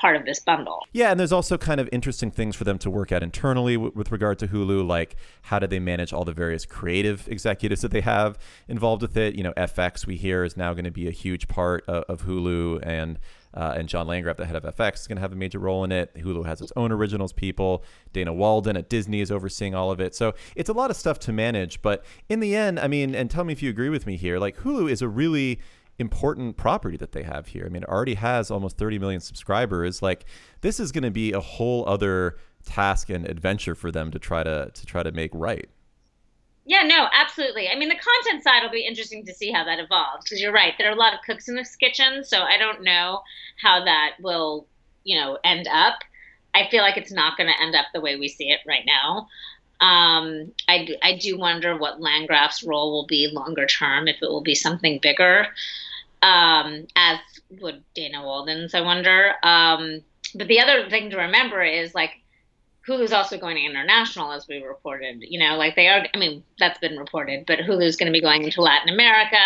part 0.00 0.16
of 0.16 0.24
this 0.24 0.40
bundle? 0.40 0.86
Yeah, 0.92 1.10
and 1.10 1.18
there's 1.18 1.32
also 1.32 1.58
kind 1.58 1.80
of 1.80 1.88
interesting 1.92 2.30
things 2.30 2.56
for 2.56 2.64
them 2.64 2.78
to 2.78 2.90
work 2.90 3.12
out 3.12 3.22
internally 3.22 3.74
w- 3.74 3.92
with 3.94 4.12
regard 4.12 4.38
to 4.40 4.48
Hulu, 4.48 4.86
like 4.86 5.16
how 5.42 5.58
do 5.58 5.66
they 5.66 5.78
manage 5.78 6.12
all 6.12 6.24
the 6.24 6.32
various 6.32 6.66
creative 6.66 7.28
executives 7.28 7.82
that 7.82 7.90
they 7.90 8.00
have 8.00 8.38
involved 8.68 9.02
with 9.02 9.16
it. 9.16 9.34
You 9.34 9.42
know, 9.42 9.52
FX 9.56 10.06
we 10.06 10.16
hear 10.16 10.44
is 10.44 10.56
now 10.56 10.72
going 10.74 10.84
to 10.84 10.90
be 10.90 11.08
a 11.08 11.12
huge 11.12 11.48
part 11.48 11.84
of, 11.88 12.04
of 12.04 12.22
Hulu, 12.26 12.80
and 12.82 13.18
uh, 13.54 13.74
and 13.76 13.88
John 13.88 14.06
Landgraf, 14.06 14.36
the 14.36 14.46
head 14.46 14.56
of 14.56 14.76
FX, 14.76 15.02
is 15.02 15.06
going 15.06 15.16
to 15.16 15.22
have 15.22 15.32
a 15.32 15.36
major 15.36 15.60
role 15.60 15.84
in 15.84 15.92
it. 15.92 16.12
Hulu 16.16 16.44
has 16.44 16.60
its 16.60 16.72
own 16.76 16.90
originals 16.90 17.32
people. 17.32 17.84
Dana 18.12 18.32
Walden 18.32 18.76
at 18.76 18.88
Disney 18.88 19.20
is 19.20 19.30
overseeing 19.30 19.74
all 19.74 19.90
of 19.90 20.00
it, 20.00 20.14
so 20.14 20.34
it's 20.56 20.68
a 20.68 20.72
lot 20.72 20.90
of 20.90 20.96
stuff 20.96 21.18
to 21.20 21.32
manage. 21.32 21.80
But 21.80 22.04
in 22.28 22.40
the 22.40 22.56
end, 22.56 22.80
I 22.80 22.88
mean, 22.88 23.14
and 23.14 23.30
tell 23.30 23.44
me 23.44 23.52
if 23.52 23.62
you 23.62 23.70
agree 23.70 23.88
with 23.88 24.06
me 24.06 24.16
here, 24.16 24.38
like 24.38 24.56
Hulu 24.58 24.90
is 24.90 25.02
a 25.02 25.08
really 25.08 25.60
important 25.98 26.56
property 26.56 26.96
that 26.96 27.12
they 27.12 27.22
have 27.22 27.48
here. 27.48 27.64
I 27.66 27.68
mean, 27.68 27.82
it 27.82 27.88
already 27.88 28.14
has 28.14 28.50
almost 28.50 28.76
30 28.78 28.98
million 28.98 29.20
subscribers. 29.20 30.02
Like 30.02 30.24
this 30.60 30.80
is 30.80 30.92
going 30.92 31.04
to 31.04 31.10
be 31.10 31.32
a 31.32 31.40
whole 31.40 31.88
other 31.88 32.36
task 32.64 33.10
and 33.10 33.26
adventure 33.26 33.74
for 33.74 33.92
them 33.92 34.10
to 34.10 34.18
try 34.18 34.42
to 34.42 34.70
to 34.72 34.86
try 34.86 35.02
to 35.02 35.12
make 35.12 35.30
right. 35.34 35.68
Yeah, 36.66 36.82
no, 36.82 37.08
absolutely. 37.12 37.68
I 37.68 37.76
mean, 37.76 37.90
the 37.90 37.96
content 37.96 38.42
side 38.42 38.62
will 38.62 38.70
be 38.70 38.86
interesting 38.86 39.26
to 39.26 39.34
see 39.34 39.52
how 39.52 39.64
that 39.64 39.78
evolves 39.78 40.24
because 40.24 40.40
you're 40.40 40.52
right. 40.52 40.72
There 40.78 40.88
are 40.88 40.94
a 40.94 40.98
lot 40.98 41.12
of 41.12 41.20
cooks 41.20 41.46
in 41.46 41.56
this 41.56 41.76
kitchen, 41.76 42.24
so 42.24 42.40
I 42.40 42.56
don't 42.56 42.82
know 42.82 43.20
how 43.60 43.84
that 43.84 44.12
will, 44.20 44.66
you 45.04 45.20
know, 45.20 45.38
end 45.44 45.68
up. 45.68 45.98
I 46.54 46.68
feel 46.70 46.82
like 46.82 46.96
it's 46.96 47.12
not 47.12 47.36
going 47.36 47.52
to 47.52 47.62
end 47.62 47.74
up 47.74 47.86
the 47.92 48.00
way 48.00 48.16
we 48.16 48.28
see 48.28 48.48
it 48.48 48.60
right 48.66 48.84
now. 48.86 49.28
Um, 49.84 50.52
I, 50.66 50.88
I 51.02 51.18
do 51.18 51.36
wonder 51.36 51.76
what 51.76 52.00
Landgraf's 52.00 52.62
role 52.62 52.90
will 52.92 53.06
be 53.06 53.28
longer 53.30 53.66
term, 53.66 54.08
if 54.08 54.16
it 54.22 54.30
will 54.30 54.40
be 54.40 54.54
something 54.54 54.98
bigger, 55.02 55.48
um, 56.22 56.86
as 56.96 57.18
would 57.60 57.84
Dana 57.94 58.22
Walden's, 58.22 58.72
I 58.74 58.80
wonder. 58.80 59.34
Um, 59.42 60.00
but 60.34 60.48
the 60.48 60.60
other 60.60 60.88
thing 60.88 61.10
to 61.10 61.18
remember 61.18 61.62
is 61.62 61.94
like 61.94 62.12
Hulu's 62.88 63.12
also 63.12 63.36
going 63.36 63.58
international, 63.58 64.32
as 64.32 64.48
we 64.48 64.62
reported. 64.62 65.18
You 65.20 65.38
know, 65.38 65.56
like 65.56 65.76
they 65.76 65.88
are. 65.88 66.06
I 66.14 66.16
mean, 66.16 66.42
that's 66.58 66.78
been 66.78 66.96
reported, 66.96 67.44
but 67.44 67.58
Hulu's 67.58 67.96
going 67.96 68.10
to 68.10 68.16
be 68.16 68.22
going 68.22 68.42
into 68.42 68.62
Latin 68.62 68.88
America. 68.88 69.36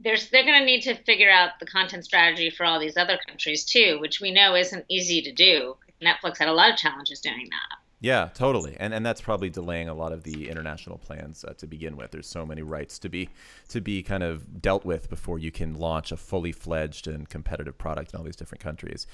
There's, 0.00 0.30
they're 0.30 0.44
going 0.44 0.60
to 0.60 0.64
need 0.64 0.82
to 0.82 0.94
figure 0.94 1.30
out 1.30 1.58
the 1.58 1.66
content 1.66 2.04
strategy 2.04 2.50
for 2.50 2.64
all 2.64 2.78
these 2.78 2.96
other 2.96 3.18
countries 3.26 3.64
too, 3.64 3.98
which 4.00 4.20
we 4.20 4.30
know 4.30 4.54
isn't 4.54 4.84
easy 4.88 5.22
to 5.22 5.32
do. 5.32 5.76
Netflix 6.00 6.38
had 6.38 6.48
a 6.48 6.52
lot 6.52 6.70
of 6.70 6.76
challenges 6.76 7.20
doing 7.20 7.48
that. 7.50 7.85
Yeah, 8.00 8.28
totally, 8.34 8.76
and 8.78 8.92
and 8.92 9.06
that's 9.06 9.22
probably 9.22 9.48
delaying 9.48 9.88
a 9.88 9.94
lot 9.94 10.12
of 10.12 10.22
the 10.22 10.50
international 10.50 10.98
plans 10.98 11.44
uh, 11.44 11.54
to 11.54 11.66
begin 11.66 11.96
with. 11.96 12.10
There's 12.10 12.28
so 12.28 12.44
many 12.44 12.62
rights 12.62 12.98
to 13.00 13.08
be 13.08 13.30
to 13.68 13.80
be 13.80 14.02
kind 14.02 14.22
of 14.22 14.60
dealt 14.60 14.84
with 14.84 15.08
before 15.08 15.38
you 15.38 15.50
can 15.50 15.74
launch 15.74 16.12
a 16.12 16.16
fully 16.16 16.52
fledged 16.52 17.06
and 17.06 17.28
competitive 17.28 17.78
product 17.78 18.12
in 18.12 18.18
all 18.18 18.24
these 18.24 18.36
different 18.36 18.62
countries. 18.62 19.06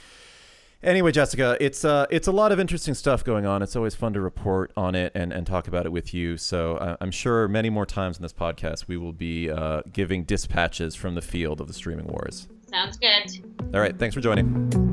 Anyway, 0.83 1.13
Jessica, 1.13 1.57
it's 1.61 1.85
uh, 1.85 2.07
it's 2.11 2.27
a 2.27 2.33
lot 2.33 2.51
of 2.51 2.59
interesting 2.59 2.95
stuff 2.95 3.23
going 3.23 3.47
on. 3.47 3.63
It's 3.63 3.77
always 3.77 3.95
fun 3.95 4.15
to 4.15 4.21
report 4.21 4.73
on 4.77 4.97
it 4.97 5.13
and, 5.15 5.33
and 5.33 5.47
talk 5.47 5.69
about 5.69 5.87
it 5.87 5.93
with 5.93 6.13
you. 6.13 6.37
So 6.37 6.77
uh, 6.77 6.97
I'm 7.01 7.13
sure 7.13 7.47
many 7.47 7.71
more 7.71 7.87
times 7.87 8.17
in 8.17 8.23
this 8.23 8.33
podcast 8.33 8.89
we 8.89 8.97
will 8.97 9.13
be 9.13 9.49
uh, 9.49 9.83
giving 9.93 10.25
dispatches 10.25 10.97
from 10.97 11.15
the 11.15 11.23
field 11.23 11.61
of 11.61 11.69
the 11.69 11.75
streaming 11.75 12.09
wars. 12.09 12.49
Sounds 12.69 12.97
good. 12.97 13.45
All 13.75 13.81
right, 13.81 13.97
thanks 13.97 14.15
for 14.15 14.21
joining. 14.21 14.92